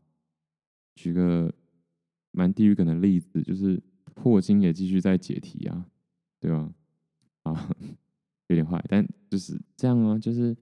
[0.95, 1.53] 举个
[2.31, 3.83] 蛮地狱梗的例子，就是
[4.15, 5.87] 霍金也继续在解题啊，
[6.41, 6.73] 对吧？
[7.43, 7.69] 啊，
[8.47, 10.57] 有点坏，但就是这样啊，就是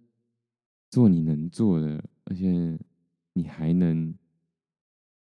[0.91, 2.77] 做你能做的，而且
[3.35, 4.13] 你还能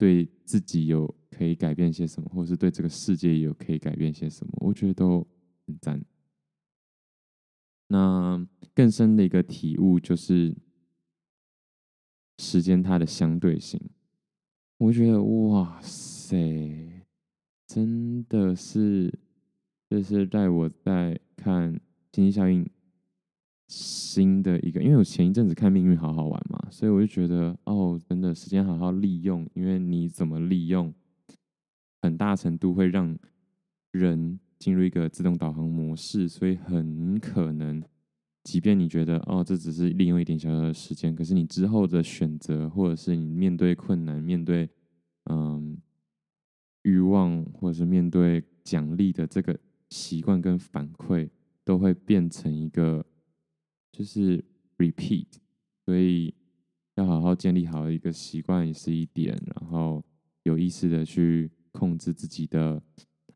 [0.02, 5.28] 对自己有可以改变些什么，或是对这个世界有可以改变些什么，我觉得都
[5.68, 6.04] 很赞。
[7.86, 8.44] 那
[8.74, 10.58] 更深的一个体悟就是
[12.40, 13.80] 时间它的相对性。
[14.80, 17.06] 我觉得哇塞，
[17.68, 19.20] 真的是，
[19.88, 21.80] 这是在我在看
[22.12, 22.68] 经济效应
[23.74, 30.94] 新的一个，因为我前一阵子看《命运好好玩》嘛，所以我就觉得哦，真的时间好好利用，因为你怎么利用，
[32.02, 33.18] 很大程度会让
[33.92, 37.82] 人进入一个自动导航模式，所以很可能。
[38.44, 44.68] 即便你觉得哦，这只是利用一点小小的时间，可是你之后的选择，或者是你面对困难、面对
[45.30, 45.78] 嗯
[46.82, 49.58] 欲望，或者是面对奖励的这个
[49.92, 51.30] 习惯跟反馈，
[51.64, 53.06] 都会变成一个
[53.92, 54.44] 就是
[54.78, 55.28] repeat。
[55.86, 56.34] 所以
[56.96, 60.04] 要好好建立好一个习惯也是一点，然后
[60.44, 62.82] 有意识的去控制自己的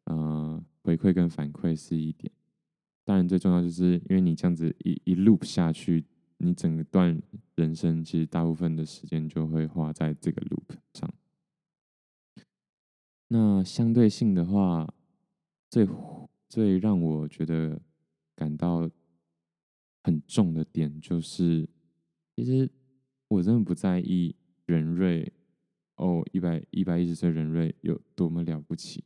[0.05, 2.31] 呃回馈跟反馈是一点。
[3.03, 6.05] 当然，最重要就是因为你这样子一一 loop 下去，
[6.37, 7.21] 你整个段
[7.55, 11.13] 人生其实大部分的时间就会花在这个 loop 上。
[13.27, 14.91] 那相对性的话，
[15.69, 15.87] 最
[16.47, 17.81] 最让我觉得
[18.35, 18.89] 感到
[20.05, 21.67] 很重的点就是，
[22.35, 22.69] 其实
[23.27, 24.35] 我真的不在意
[24.67, 25.33] 人瑞
[25.95, 29.03] 哦，一百一百一十岁人瑞有多么了不起，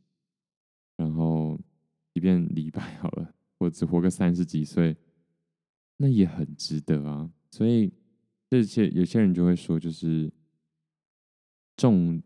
[0.98, 1.58] 然后
[2.12, 3.34] 即便李白好了。
[3.56, 4.94] 我只活个三十几岁，
[5.96, 7.32] 那也很值得啊。
[7.50, 7.90] 所以
[8.50, 10.30] 这些有些人就会说，就是
[11.78, 12.22] 重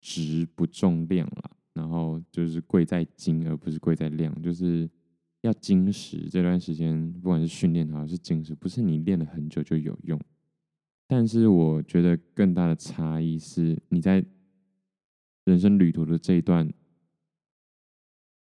[0.00, 4.88] 质不重量啦，然后就是贵在精而不是贵在量，就是
[5.42, 6.28] 要精实。
[6.28, 10.18] 这段时间不管是训练还是精实，不是你练了很久就有用。
[11.06, 14.24] 但是我觉得更大的差异是，你在
[15.44, 16.72] 人生旅途的这一段。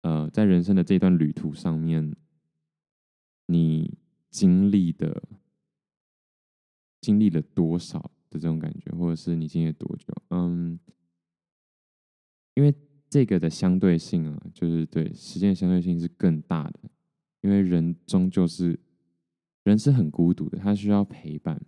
[0.02, 2.16] 呃，在人生的这段旅途上面，
[3.47, 3.97] 你
[4.30, 5.22] 经历的
[7.02, 10.06] 经历了多少的这种感觉，或者是你经历了多久？
[10.30, 10.80] 嗯，
[12.54, 12.74] 因为
[13.10, 16.80] 这个的相对性啊，就是对时间相对性是更大的。
[17.41, 18.80] 因为人终究是
[19.64, 21.60] 人是很孤独的，他需要陪伴。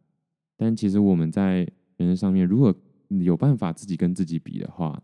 [0.56, 1.68] 但其实我们在
[1.98, 2.76] 人生上面，如果
[3.08, 5.02] 有办法自己跟自己比的话，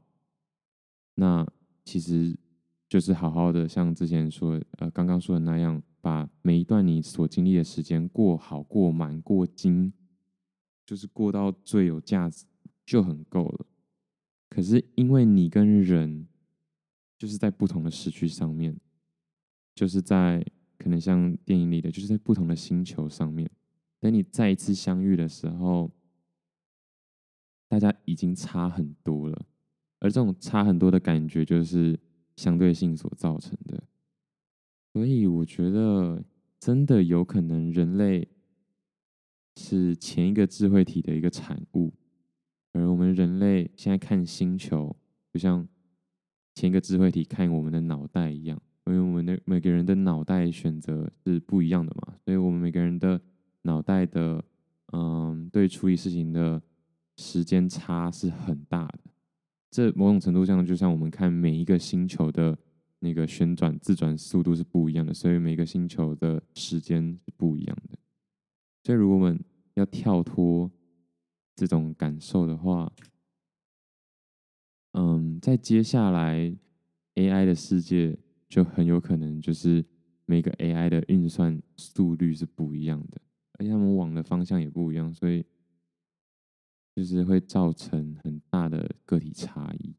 [1.15, 1.47] 那
[1.83, 2.37] 其实。
[2.89, 9.91] 就是好好的，像之前说，呃，刚刚说的那样，把每一段你所经历的时间过好、过满、过精，
[10.85, 12.45] 就是过到最有价值
[12.85, 13.65] 就很够了。
[14.49, 16.27] 可是因为你跟人，
[17.17, 18.79] 就是在不同的时区上面，
[19.75, 20.45] 就是在
[20.77, 23.49] 可能像电影里的，就是在不同的星球上面，
[23.99, 25.91] 等你再一次相遇的时候，
[27.67, 29.45] 大家已经差很多了，
[29.99, 31.99] 而这种差很多的感觉就是。
[32.37, 33.83] 相对性所造成的，
[34.93, 36.23] 所以我觉得
[36.59, 38.27] 真的有可能人类
[39.55, 41.91] 是前一个智慧体的一个产物，
[42.77, 44.95] 而我们人类现在看星球，
[45.33, 45.67] 就像
[46.53, 53.19] 前一个智慧体看我们的脑袋一样，因为我们的每个人的脑袋选择是不一样的嘛，所以我们每个人的
[53.63, 54.43] 脑袋的
[54.93, 56.61] 嗯，对处理事情的
[57.17, 58.99] 时间差是很大的。
[59.69, 62.57] 这某种程度上，就像我们看每一个星球的
[62.99, 67.97] 那个旋转自转速度是不一样的，所以每个星球的时间是不一样的。
[68.83, 69.39] 所以，如果我们
[69.73, 70.71] 要跳脱
[71.57, 72.89] 这种感受的话，
[74.93, 76.55] 嗯，在接下来
[77.15, 79.83] AI 的世界就很有可能就是
[80.25, 83.19] 每个 AI 的运算速率是不一样的，
[83.59, 85.45] 而且他们往的方向也不一样，所以。
[86.95, 89.93] 就是会造成很大的个体差异。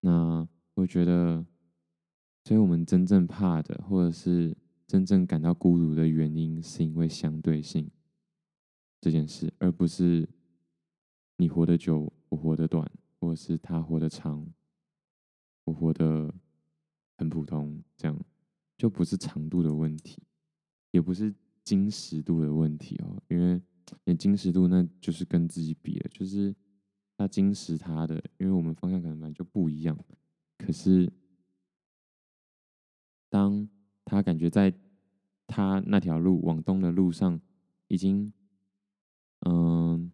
[0.00, 1.46] 那我觉得，
[2.42, 7.88] 所以我们真正怕的，或者是真正感到孤独的原因，是因为相对性
[9.00, 10.28] 这件事，而不是
[11.36, 12.90] 你活得久，我活得短，
[13.20, 14.46] 或者是他活得长，
[15.64, 16.34] 我活得
[17.16, 18.18] 很普通，这样
[18.76, 20.22] 就不是长度的问题，
[20.90, 23.22] 也不是精实度的问题哦。
[23.28, 23.60] 因为
[24.04, 26.54] 你精实度那就是跟自己比了，就是
[27.16, 29.96] 他精实他的，因为我们方向可能本来就不一样。
[30.56, 31.10] 可是
[33.28, 33.68] 当
[34.04, 34.74] 他感觉在
[35.46, 37.40] 他那条路往东的路上
[37.86, 38.32] 已经
[39.40, 40.10] 嗯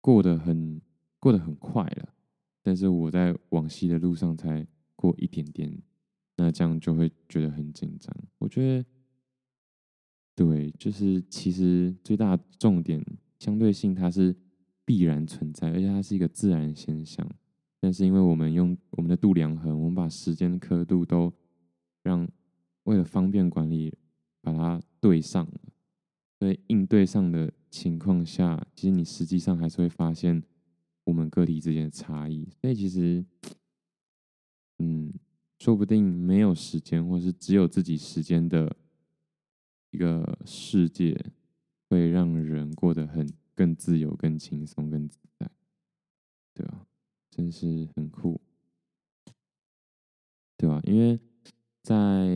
[0.00, 0.80] 过得很
[1.18, 2.14] 过得很快了，
[2.62, 5.82] 但是我在往西的路上才过一点点，
[6.36, 8.14] 那这样就会觉得很紧张。
[8.38, 8.84] 我觉得
[10.34, 13.04] 对，就是其实最大重点
[13.38, 14.34] 相对性它是
[14.86, 17.28] 必然存在，而且它是一个自然现象。
[17.78, 21.32] 但是因为我们用我们的度量衡，我们把时间刻度都
[22.02, 22.26] 让
[22.84, 23.94] 为了方便管理，
[24.40, 25.69] 把它对上了。
[26.40, 30.42] 所以应对上的情况下，其实你实际上还是会发现
[31.04, 32.48] 我们个体之间的差异。
[32.58, 33.22] 所以其实，
[34.78, 35.12] 嗯，
[35.58, 38.74] 说不定没有时间，或者是只有自己时间的
[39.90, 41.14] 一个世界，
[41.90, 45.50] 会让人过得很更自由、更轻松、更自在，
[46.54, 46.86] 对吧？
[47.30, 48.40] 真是很酷，
[50.56, 50.80] 对吧？
[50.84, 51.20] 因为
[51.82, 52.26] 在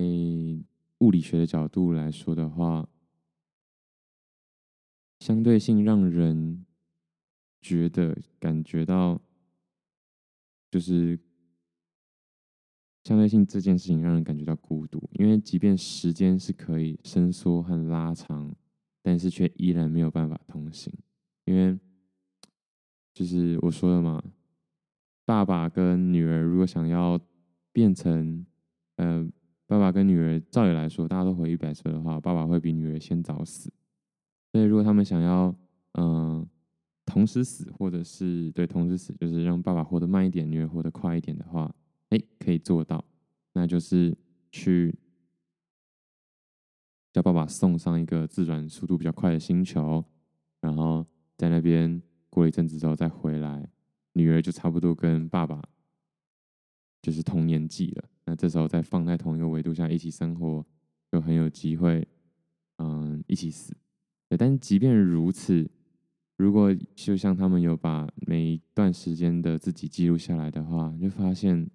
[0.98, 2.86] 物理学的角度来说的话，
[5.24, 6.66] 相对性让人
[7.62, 9.18] 觉得感觉到，
[10.70, 11.18] 就是
[13.04, 18.54] 相对性这件事情让人感觉到孤独，因为即便时间是可以伸缩和拉长，
[19.02, 20.92] 但是却依然没有办法通行，
[21.46, 21.78] 因为
[23.14, 24.22] 就是我说的嘛。
[25.24, 27.18] 爸爸跟女儿如果想要
[27.72, 28.44] 变成，
[28.96, 29.26] 呃，
[29.66, 33.72] 爸爸跟女儿，照理来说，大家都活一百岁的话，爸爸会比女儿先早死。
[34.54, 35.52] 所以，如果他们想要，
[35.94, 36.48] 嗯、
[37.04, 41.74] 同时死，或者是对同时死，就是让爸爸活得慢一点，女儿活得快一点的话，
[42.10, 43.04] 哎，可以做到。
[43.54, 44.16] 那就是
[44.52, 44.96] 去
[47.12, 50.04] 叫爸爸送上一个自转速度比较快的星球，
[50.60, 51.04] 然后
[51.36, 52.00] 在那边
[52.30, 53.68] 过了一阵子之后再回来。
[54.12, 55.60] 女儿就差不多跟爸爸
[57.02, 60.64] 就是同年纪了，那这时候再放在同一个维度下一起生活，
[61.10, 62.06] 就很有机会，
[62.78, 63.76] 嗯，一起死。
[64.36, 65.70] 但即便如此，
[66.36, 71.68] 如果就像他们有把每一段时间的自己记录下来的话，你就发现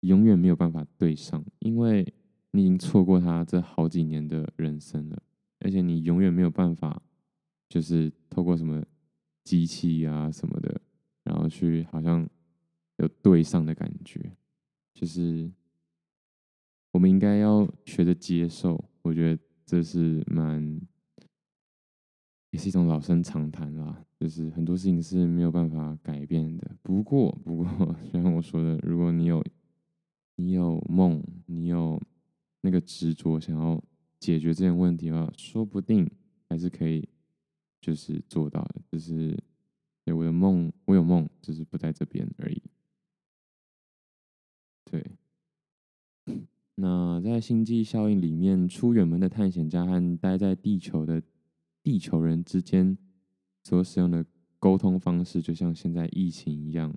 [0.00, 2.14] 永远没有办法对上，因为
[2.52, 5.22] 你已经错过他这好几年的人生了，
[5.60, 7.02] 而且你永远没有办法，
[7.68, 8.82] 就是透过什么。
[9.42, 10.80] 机器啊什么的，
[11.24, 12.28] 然后去好像
[12.98, 14.36] 有对上的感觉，
[14.92, 15.50] 就是
[16.92, 18.84] 我们应该要学着接受。
[19.00, 20.80] 我觉得这是蛮，
[22.50, 24.04] 也是一种老生常谈啦。
[24.18, 26.76] 就是很多事情是没有办法改变的。
[26.82, 27.64] 不过，不过，
[28.12, 29.40] 就像我说的，如果你有
[30.34, 32.02] 你有梦，你有
[32.62, 33.80] 那个执着，想要
[34.18, 36.10] 解决这件问题的话，说不定
[36.48, 37.08] 还是可以。
[37.80, 39.34] 就是做到的，就是
[40.04, 42.60] 对我的梦，我有梦，只是不在这边而已。
[46.80, 51.22] 那在星际效应里面，出远门的探险家和待在地球的
[51.82, 52.96] 地球人之间
[53.62, 54.24] 所使用的
[54.58, 56.94] 沟通方式，就像现在疫情一样，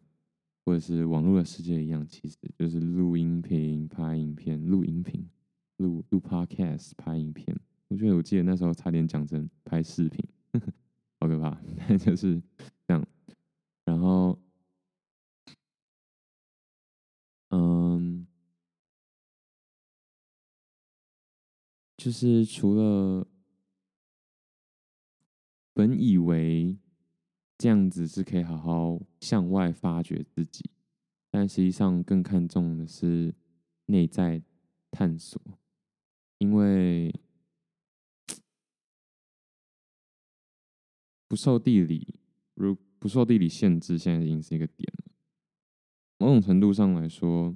[0.64, 5.28] 或者是网络的世界一样，其实就是录音频、拍影片、录音频、
[5.78, 7.56] 录录 podcast、拍影片。
[7.90, 10.24] 我觉得我记得那时候差点讲成拍视频。
[11.20, 11.58] 好可怕，
[12.00, 12.42] 就是
[12.88, 13.06] 这样。
[13.86, 14.38] 然后，
[22.04, 23.26] 就是除了
[25.74, 26.78] 本以为
[27.58, 30.70] 这样子是可以好好向外发掘自己，
[31.32, 33.34] 但实际上更看重的是
[33.86, 34.44] 内在
[34.92, 35.42] 探索，
[36.40, 37.18] 因为。
[41.30, 42.20] 不受地理，
[42.54, 45.12] 如不受地理限制，现在已经是一个点了。
[46.18, 47.56] 某种程度上来说，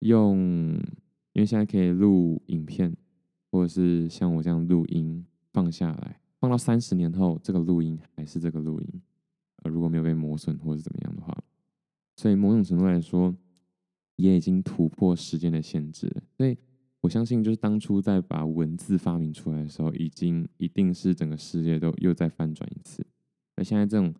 [0.00, 0.78] 用
[1.38, 2.92] 因为现在可以录影片，
[3.52, 9.00] 或者是像我这样录音放下来，放到三十年后，这个录音还是这个录音，
[9.62, 11.32] 而如果没有被磨损或者怎么样的话，
[12.16, 13.32] 所以某种程度来说，
[14.16, 16.22] 也已经突破时间的限制了。
[16.36, 16.58] 所以。
[17.00, 23.06] 我相信，就是当初在把文字发明出来的时候，已经一定是整个世界都又再翻转一次。
[23.54, 24.12] 而现在这种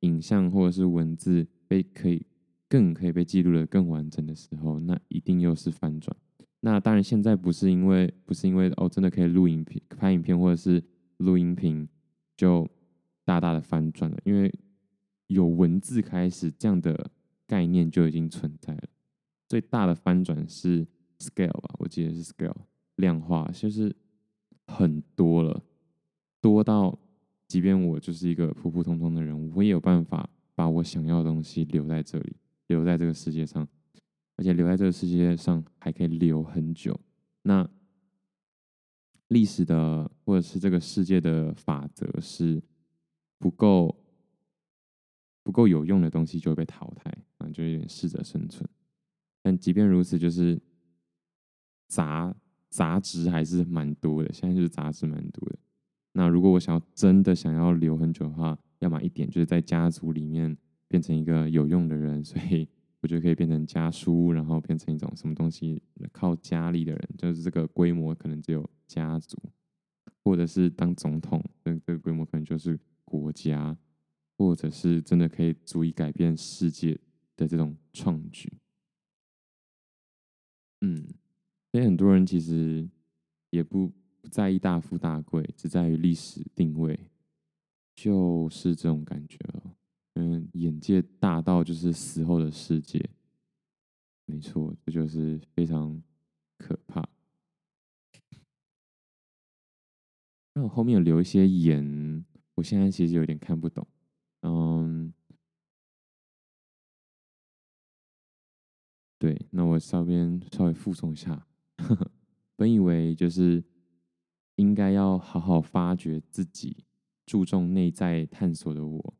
[0.00, 2.24] 影像或者是文字被可以
[2.66, 6.16] 更可以被记录的更完整的时候，那一定又是翻转。
[6.66, 10.82] 那当然，现在不是因为不是因为哦，真的可以录影片、拍影片或者是
[11.18, 11.86] 录音频，
[12.38, 12.66] 就
[13.22, 14.50] 大大的翻转了，因为
[15.26, 17.10] 有文字开始，这样的
[17.46, 18.84] 概念就已经存在了。
[19.46, 20.86] 最大的翻转是
[21.18, 22.56] scale 吧，我记得是 scale
[22.96, 23.94] 量化，就是
[24.66, 25.62] 很多了，
[26.40, 26.98] 多到
[27.46, 32.36] 即便我就是一个普普通通的人，我也有办法把我想要的东西留在这里，
[32.68, 33.68] 留在这个世界上，
[34.36, 36.98] 而且留在这个世界上还可以留很久。
[37.42, 37.68] 那
[39.28, 42.62] 历史的或者是这个世界的法则是
[43.38, 43.96] 不够
[45.42, 48.68] 不够有用的东西就会被淘汰啊，就有点适者生存。
[49.42, 50.60] 但即便如此，就是
[51.86, 52.34] 杂
[52.70, 54.32] 杂质还是蛮多的。
[54.32, 55.58] 现在就是杂质蛮多的。
[56.12, 60.56] 那如果我想要真的想要留很久的话，要么一点就是在家族里面
[60.88, 62.68] 变成一个有用的人，所以
[63.04, 69.36] 我觉得可以变成家书，然后变成一种什么东西靠家里的人，就是这个规模可能只有家族，
[70.22, 73.76] 或者是当总统，这这个规模可能就是国家，
[74.38, 76.98] 或者是真的可以足以改变世界
[77.36, 78.50] 的这种创举。
[80.80, 81.06] 嗯，
[81.72, 82.88] 所以很多人其实
[83.50, 83.92] 也不
[84.22, 86.98] 不在意大富大贵，只在于历史定位，
[87.94, 89.76] 就是这种感觉了。
[90.14, 93.10] 嗯，眼界大到就是死后的世界，
[94.26, 96.02] 没错，这就是非常
[96.56, 97.08] 可怕。
[100.54, 103.84] 那我后面有留一些言，我现在其实有点看不懂。
[104.42, 105.12] 嗯，
[109.18, 111.44] 对，那我稍微稍微附送一下。
[112.54, 113.64] 本以为就是
[114.54, 116.84] 应该要好好发掘自己，
[117.26, 119.14] 注重内在探索的我。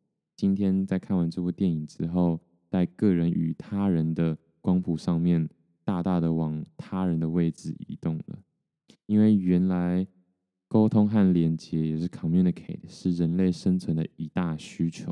[0.45, 2.39] 今天在看完这部电影之后，
[2.69, 5.49] 在个人与他人的光谱上面，
[5.85, 8.39] 大大的往他人的位置移动了。
[9.07, 10.07] 因为原来
[10.69, 15.11] 沟通和连接也是 communicate，是人类生存的一大需求，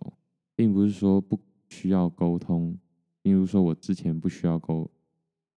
[0.54, 2.76] 并不是说不需要沟通。
[3.22, 4.90] 例如说，我之前不需要沟，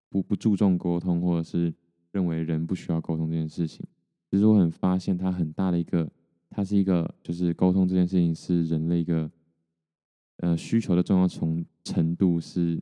[0.10, 1.74] 不不注重沟通，或者是
[2.14, 3.86] 认为人不需要沟通这件事情。
[4.32, 6.10] 其实我很发现，它很大的一个，
[6.50, 9.30] 它是一个，就是沟通这件事情是人类一个。
[10.38, 12.82] 呃，需求的重要程程度是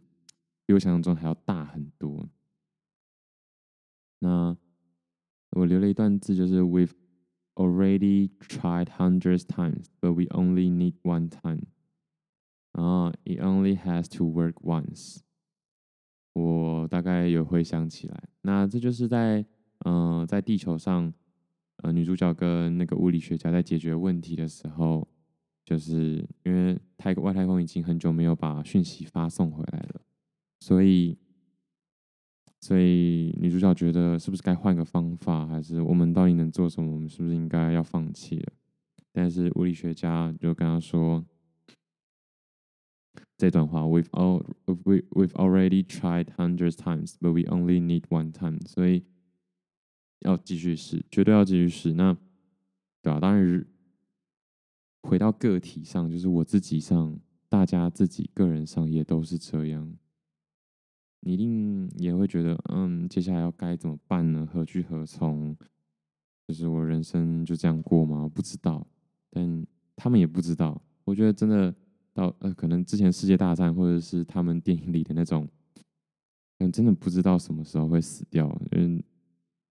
[0.65, 2.27] 比我想象中还要大很多。
[4.19, 4.57] 那
[5.51, 6.93] 我留了一段字，就是 We've
[7.53, 11.67] already tried hundreds times, but we only need one time.
[12.71, 15.19] 啊，It only has to work once.
[16.33, 19.45] 我大概有回想起来，那这就是在
[19.85, 21.13] 呃在地球上，
[21.83, 25.07] 呃女主角跟那个物理学家在解决问题的时候。
[25.66, 30.01] 就是因为太外太空已经很久没有把讯息发送回来了，
[30.59, 31.18] 所以，
[32.59, 36.91] 所以女主角觉得是不是该换个方法，还是我们到底能做什么？
[36.91, 38.53] 我们是不是应该要放弃了？
[39.14, 41.26] 但是物理学家就跟她说
[43.38, 48.59] 这段话：We've all we we've already tried hundreds times, but we only need one time。
[48.66, 49.05] 所以
[50.20, 51.93] 要继续试，绝对要继续试。
[51.93, 52.18] 那
[53.01, 53.66] 对啊，当然。
[55.03, 59.95] 回到个体上，就是我自己上，大家自己个人上也都是这样。
[61.19, 64.45] 你一定也会觉得，嗯，接下来要该怎么办呢？
[64.51, 65.55] 何去何从？
[66.47, 68.27] 就是我人生就这样过吗？
[68.27, 68.85] 不知道，
[69.29, 70.81] 但他们也不知道。
[71.05, 71.73] 我觉得真的
[72.13, 75.47] 到呃，可能之前世界大战，或者是他们电影里的那种，
[76.59, 79.01] 嗯，真的不知道什么时候会死掉，嗯，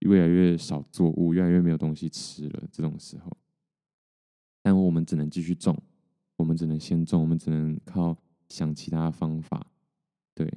[0.01, 3.37] 越来越少作物，越来越没有东西吃了，这种时候。
[4.63, 5.77] 但我们只能继续种，
[6.37, 8.17] 我们只能先种，我们只能靠
[8.49, 9.67] 想其他的方法，
[10.35, 10.49] 对，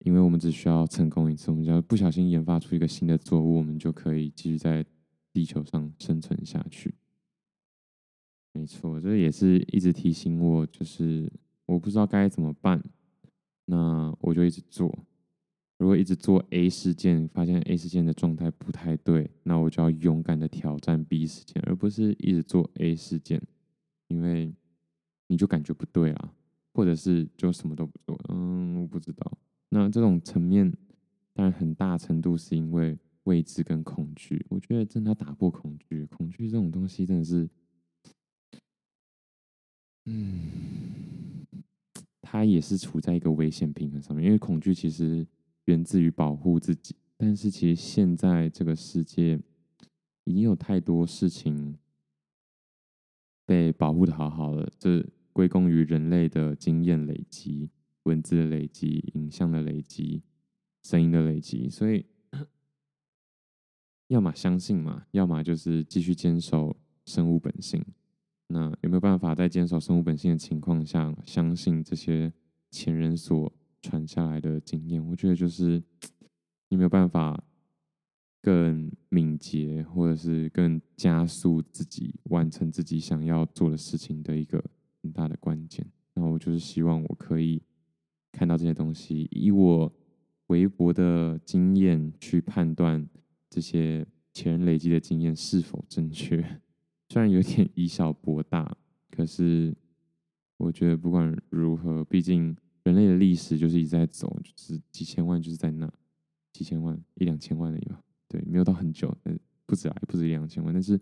[0.00, 4.84] 因为我们只需要成功一次，我们只要不小心研发出一个新的作物，我们就可以继续在
[5.32, 6.94] 地球上生存下去。
[8.52, 11.30] 没错，这也是一直提醒我，就是
[11.66, 12.82] 我不知道该怎么办，
[13.66, 14.98] 那我就一直做。
[15.78, 23.42] 如果一直做 A 事件，发现 A 事件的状态不太对，那我就要勇敢的挑战 B 事件，而不是一直做 A 事件，
[24.08, 24.54] 因为
[25.26, 26.32] 你就感觉不对啦，
[26.72, 28.18] 或者是就什么都不做。
[28.30, 29.38] 嗯，我不知道。
[29.68, 30.72] 那这种层面，
[31.34, 34.46] 当然很大程度是因为未知跟恐惧。
[34.48, 37.46] 我觉得真的要打破恐惧，恐惧这种东西真的是，
[40.06, 41.44] 嗯，
[42.22, 45.26] 它也是处在一个危险平衡上面，因为恐惧其实。
[45.66, 49.38] 源自于保护自己，但是其实现在这个世界
[50.24, 51.78] 已经有太多事情
[53.44, 57.70] 被保护的好好的，这归功于人类的经验累积、
[58.04, 60.22] 文字的累积、影像的累积、
[60.82, 62.06] 声音的累积，所以
[64.08, 67.84] 要么相信嘛，要么就是继续坚守生物本性，
[68.46, 72.32] 那有没有办法在坚守生物本性的情况下，相信这些
[72.70, 73.52] 前人所
[73.86, 75.06] 传下来的经验？
[75.06, 75.80] 我觉得就是
[76.68, 77.40] 你没有办法
[78.42, 84.62] 更敏捷，或者是更加速自己完成自己想要做的事情的一个
[85.02, 85.86] 很大的关键。
[86.14, 87.62] 那我就是希望我可以
[88.32, 89.92] 看到这些东西，以我
[90.48, 93.08] 微薄的经验去判断
[93.48, 96.60] 这些前人累积的经验是否正确。
[97.08, 98.76] 虽然有点以小博大，
[99.10, 99.76] 可是
[100.56, 102.56] 我觉得不管如何，毕竟
[102.86, 105.92] 人类的历史就是一直在走，就是几千万就是在那，
[106.52, 108.00] 几千万一两千万而已吧。
[108.28, 109.12] 对，没有到很久，
[109.66, 111.00] 不止啊，不止一两千万，但是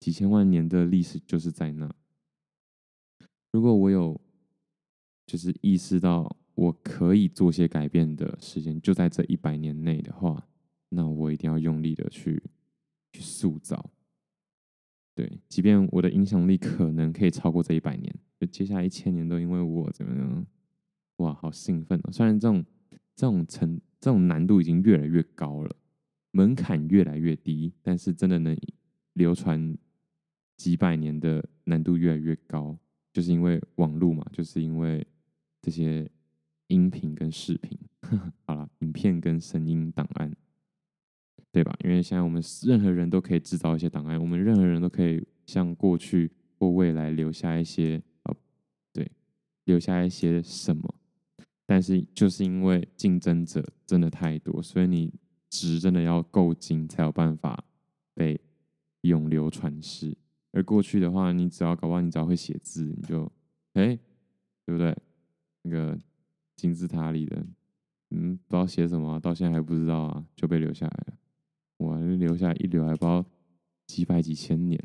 [0.00, 1.88] 几千万年的历史就是在那。
[3.52, 4.20] 如果我有
[5.24, 10.48] 就是意识到我可以做些改变的时间就在这一百年内的话，
[10.88, 12.42] 那我一定要用力的去
[13.12, 13.92] 去塑造。
[15.14, 20.46] 对，即便我的影响力可能可以超过这一百年，就接下来一千年都因为我怎么样？
[21.18, 22.10] 哇，好兴奋哦！
[22.10, 22.64] 虽然这种
[23.14, 25.76] 这种程这种难度已经越来越高了，
[26.32, 28.56] 门槛越来越低，但是真的能
[29.12, 29.76] 流传
[30.56, 32.78] 几百年的难度越来越高，
[33.12, 35.06] 就是因为网络嘛，就是因为
[35.62, 36.10] 这些
[36.66, 37.78] 音频跟视频，
[38.46, 40.34] 好了，影片跟声音档案。
[41.50, 41.74] 对吧？
[41.82, 48.36] 因为现在我们任何人都可以制造一些档案，我们任何人都可以向过去或未来留下一些呃，
[48.92, 49.10] 对，
[49.64, 50.94] 留下一些什么。
[51.70, 55.12] 但是就是因为竞争者真的太多，所以你
[55.50, 57.62] 值真的要够精才有办法
[58.14, 58.40] 被
[59.02, 60.16] 永流传世。
[60.52, 63.30] 而过去的话，你只要搞不好，你只要会写字，你就
[63.74, 63.98] 哎，
[64.64, 64.96] 对不对？
[65.60, 65.98] 那个
[66.56, 67.36] 金字塔里的，
[68.12, 71.18] 嗯，不知道写什么，到现在还不知道啊，就被留下来了。
[71.76, 73.22] 我还留下一留，还不知道
[73.86, 74.82] 几百几千年，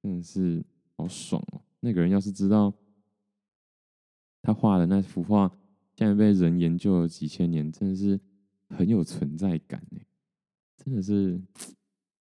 [0.00, 0.64] 真的是
[0.96, 1.60] 好爽哦！
[1.80, 2.72] 那个人要是知道
[4.42, 5.50] 他画的那幅画
[6.00, 8.18] 现在被人研究了几千年，真的是
[8.70, 10.06] 很有存在感哎！
[10.78, 11.38] 真的是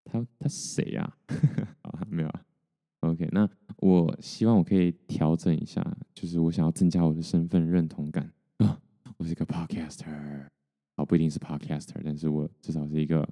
[0.03, 1.17] 他他谁呀？
[1.83, 2.45] 啊，没有啊。
[2.99, 5.81] OK，那我希望我可以调整一下，
[6.13, 8.81] 就是我想要增加我的身份认同感啊！
[9.15, 10.49] 我是一个 Podcaster，
[10.97, 13.25] 好，不一定是 Podcaster，但是我至少是一个。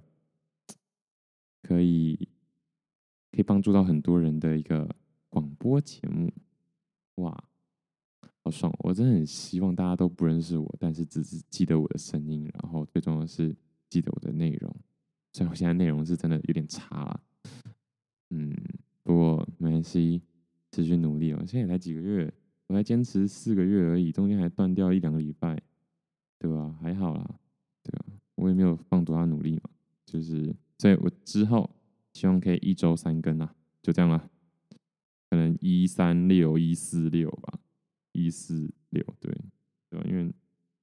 [1.62, 2.16] 可以
[3.32, 4.96] 可以帮助到很多人的一个
[5.28, 6.32] 广播节目，
[7.16, 7.44] 哇，
[8.48, 8.74] 好爽！
[8.80, 13.54] 我真的很希望大家都不认识我，但是只是记得我的声音，然后最重要的是
[13.90, 14.74] 记得我的内容。
[15.34, 17.22] 虽然我现在内容是真的有点差了，
[18.30, 18.56] 嗯，
[19.04, 20.22] 不过没关系，
[20.72, 21.44] 持续努力哦。
[21.46, 22.34] 现在才几个月，
[22.68, 25.62] 我才坚持四个月而已，中间还断掉一两个礼拜，
[26.40, 26.74] 对吧？
[26.82, 27.40] 还好啦，
[27.84, 28.06] 对吧？
[28.36, 29.70] 我也没有放多大努力嘛，
[30.06, 30.56] 就是。
[30.78, 31.70] 所以我之后
[32.14, 34.30] 希望可以一周三更啊，就这样了。
[35.30, 37.60] 可能一三六一四六吧，
[38.26, 39.32] 一四六对
[39.90, 40.06] 对吧？
[40.10, 40.34] 因为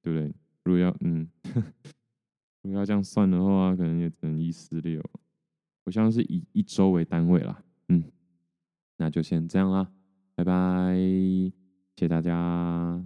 [0.01, 0.33] 对不对？
[0.63, 1.27] 如果要嗯，
[2.63, 5.01] 如果要这样算的话，可能也只能一四六。
[5.83, 8.03] 我希望是以一周为单位啦，嗯，
[8.97, 9.91] 那就先这样啦，
[10.33, 11.51] 拜拜，谢
[11.95, 13.05] 谢大家。